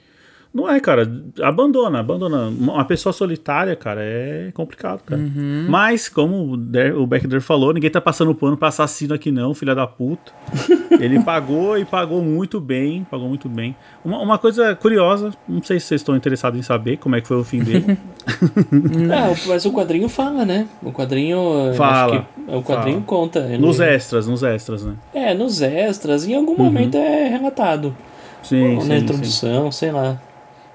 [0.52, 1.10] Não é, cara.
[1.42, 2.48] Abandona, abandona.
[2.48, 5.20] Uma pessoa solitária, cara, é complicado, cara.
[5.20, 5.66] Uhum.
[5.68, 9.86] Mas, como o Beckler falou, ninguém tá passando pano pra assassino aqui não, filha da
[9.86, 10.32] puta.
[10.98, 13.76] Ele pagou e pagou muito bem, pagou muito bem.
[14.04, 17.28] Uma, uma, coisa curiosa, não sei se vocês estão interessados em saber como é que
[17.28, 17.98] foi o fim dele.
[18.72, 20.66] não, mas o quadrinho fala, né?
[20.82, 21.74] O quadrinho.
[21.76, 22.26] Fala.
[22.48, 23.06] o quadrinho fala.
[23.06, 23.40] conta.
[23.40, 23.58] Ele...
[23.58, 24.94] Nos extras, nos extras, né?
[25.14, 26.26] É, nos extras.
[26.26, 26.64] Em algum uhum.
[26.64, 27.94] momento é relatado.
[28.42, 29.78] Sim, Ou sim, na introdução, sim.
[29.78, 30.20] sei lá.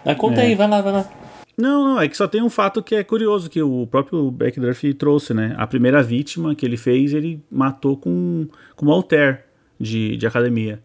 [0.05, 0.47] Mas conta é.
[0.47, 1.09] aí, vai lá, vai lá.
[1.57, 4.93] Não, não, é que só tem um fato que é curioso, que o próprio Beckdorf
[4.95, 5.53] trouxe, né?
[5.57, 9.45] A primeira vítima que ele fez, ele matou com, com um alter
[9.79, 10.81] de, de academia.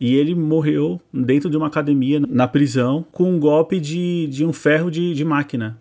[0.00, 4.52] E ele morreu dentro de uma academia, na prisão, com um golpe de, de um
[4.52, 5.78] ferro de, de máquina.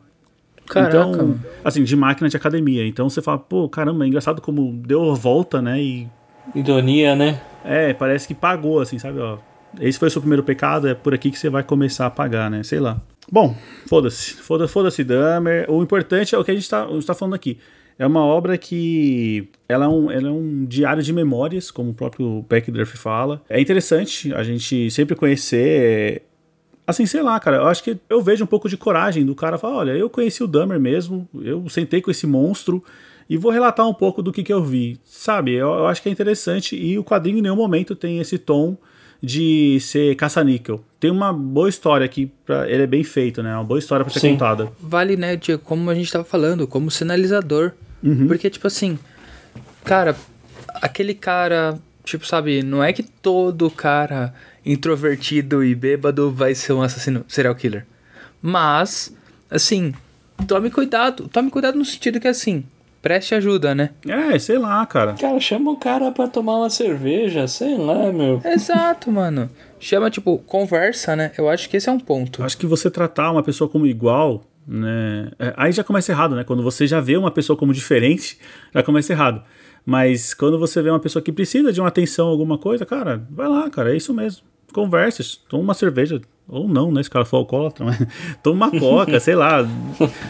[0.67, 2.87] Caraca, então, assim, de máquina de academia.
[2.87, 5.81] Então você fala, pô, caramba, é engraçado como deu a volta, né?
[5.81, 6.07] E
[6.55, 7.41] Ironia, né?
[7.63, 9.19] é, parece que pagou, assim, sabe?
[9.19, 9.37] Ó,
[9.79, 12.49] esse foi o seu primeiro pecado, é por aqui que você vai começar a pagar,
[12.49, 12.63] né?
[12.63, 13.01] Sei lá.
[13.31, 13.55] Bom,
[13.87, 14.33] foda-se.
[14.35, 15.65] Foda- Foda-se, Dahmer.
[15.69, 17.57] O importante é o que a gente tá, gente tá falando aqui.
[17.97, 21.93] É uma obra que ela é, um, ela é um diário de memórias, como o
[21.93, 23.41] próprio Beckdorf fala.
[23.47, 26.23] É interessante a gente sempre conhecer
[26.85, 29.57] Assim, sei lá, cara, eu acho que eu vejo um pouco de coragem do cara
[29.57, 32.83] falar, olha, eu conheci o Dahmer mesmo, eu sentei com esse monstro
[33.29, 35.53] e vou relatar um pouco do que, que eu vi, sabe?
[35.53, 38.75] Eu, eu acho que é interessante e o quadrinho em nenhum momento tem esse tom
[39.23, 40.83] de ser caça-níquel.
[40.99, 43.55] Tem uma boa história aqui, pra, ele é bem feito, né?
[43.55, 44.31] Uma boa história pra ser Sim.
[44.33, 44.69] contada.
[44.81, 47.71] Vale, né, Diego, como a gente tava falando, como sinalizador.
[48.27, 48.99] Porque, tipo assim,
[49.85, 50.13] cara,
[50.73, 54.33] aquele cara, tipo, sabe, não é que todo cara
[54.65, 57.85] introvertido e bêbado vai ser um assassino serial killer.
[58.41, 59.15] Mas,
[59.49, 59.93] assim,
[60.45, 61.29] tome cuidado.
[61.29, 62.65] Tome cuidado no sentido que, assim,
[63.03, 63.89] preste ajuda, né?
[64.07, 65.13] É, sei lá, cara.
[65.13, 68.41] Cara, chama o cara pra tomar uma cerveja, sei lá, meu.
[68.45, 69.49] Exato, mano.
[69.77, 71.31] Chama, tipo, conversa, né?
[71.37, 72.41] Eu acho que esse é um ponto.
[72.41, 75.29] Acho que você tratar uma pessoa como igual, né?
[75.37, 76.45] é, Aí já começa errado, né?
[76.45, 78.39] Quando você já vê uma pessoa como diferente,
[78.73, 79.43] já começa errado.
[79.85, 83.49] Mas quando você vê uma pessoa que precisa de uma atenção, alguma coisa, cara, vai
[83.49, 84.43] lá, cara, é isso mesmo.
[84.73, 86.21] Converse, toma uma cerveja.
[86.47, 87.01] Ou não, né?
[87.01, 87.97] Se o cara for alcoólatra, mas
[88.43, 89.67] toma uma coca, sei lá.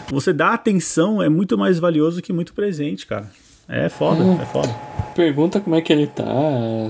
[0.08, 3.28] Você dá atenção é muito mais valioso que muito presente, cara.
[3.68, 4.68] É foda, é foda.
[5.14, 6.24] Pergunta como é que ele tá,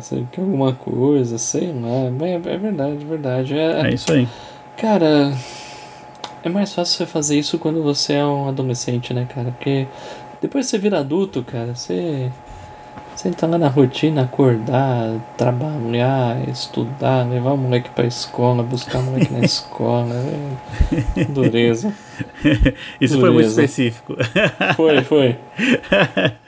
[0.03, 2.27] se quer alguma coisa, sei lá.
[2.27, 3.55] É, é verdade, é verdade.
[3.55, 4.27] É, É isso aí.
[4.77, 5.33] Cara,
[6.43, 9.53] é mais fácil você fazer isso quando você é um adolescente, né, cara?
[9.53, 9.87] Porque
[10.43, 12.31] depois que você vira adulto, cara, você.
[13.15, 15.09] Você tá lá na rotina, acordar,
[15.39, 20.15] trabalhar, estudar, levar o moleque pra escola, buscar o moleque na escola.
[21.17, 21.25] É...
[21.25, 21.93] Dureza.
[23.01, 24.17] Isso foi muito específico.
[24.77, 25.37] Foi, foi.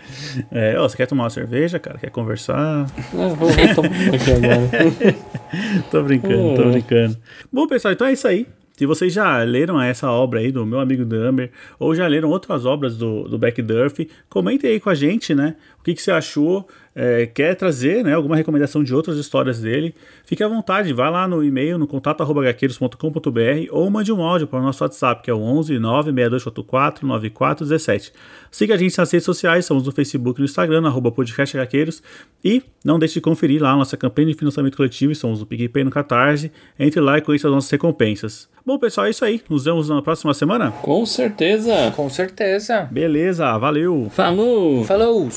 [0.53, 1.99] É, ó, você quer tomar uma cerveja, cara?
[1.99, 2.87] Quer conversar?
[3.12, 5.83] É, vou, vou tomar aqui agora.
[5.91, 6.71] tô brincando, tô É.
[6.71, 7.17] brincando.
[7.53, 8.47] Bom, pessoal, então é isso aí.
[8.77, 12.66] Se vocês já leram essa obra aí do meu amigo Dumber, ou já leram outras
[12.66, 15.57] obras do, do Beck Durf, comentem aí com a gente, né?
[15.81, 16.68] O que, que você achou?
[16.99, 19.94] É, quer trazer né, alguma recomendação de outras histórias dele?
[20.24, 24.62] Fique à vontade, vai lá no e-mail, no contato.gaqueiros.com.br ou mande um áudio para o
[24.62, 28.14] nosso WhatsApp, que é o 11 96244 9417.
[28.51, 31.55] Siga a gente nas redes sociais, estamos no Facebook e no Instagram, no arroba podcast
[31.55, 32.03] Gaqueiros.
[32.42, 35.84] E não deixe de conferir lá a nossa campanha de financiamento coletivo, somos no PicPay
[35.84, 36.51] no Catarse.
[36.78, 38.49] Entre lá e conheça as nossas recompensas.
[38.64, 39.42] Bom, pessoal, é isso aí.
[39.51, 40.70] Nos vemos na próxima semana.
[40.70, 41.92] Com certeza.
[41.94, 42.88] Com certeza.
[42.90, 44.09] Beleza, valeu!
[44.11, 44.82] Falou!
[44.84, 45.28] Falou!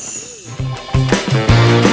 [1.32, 1.89] Thank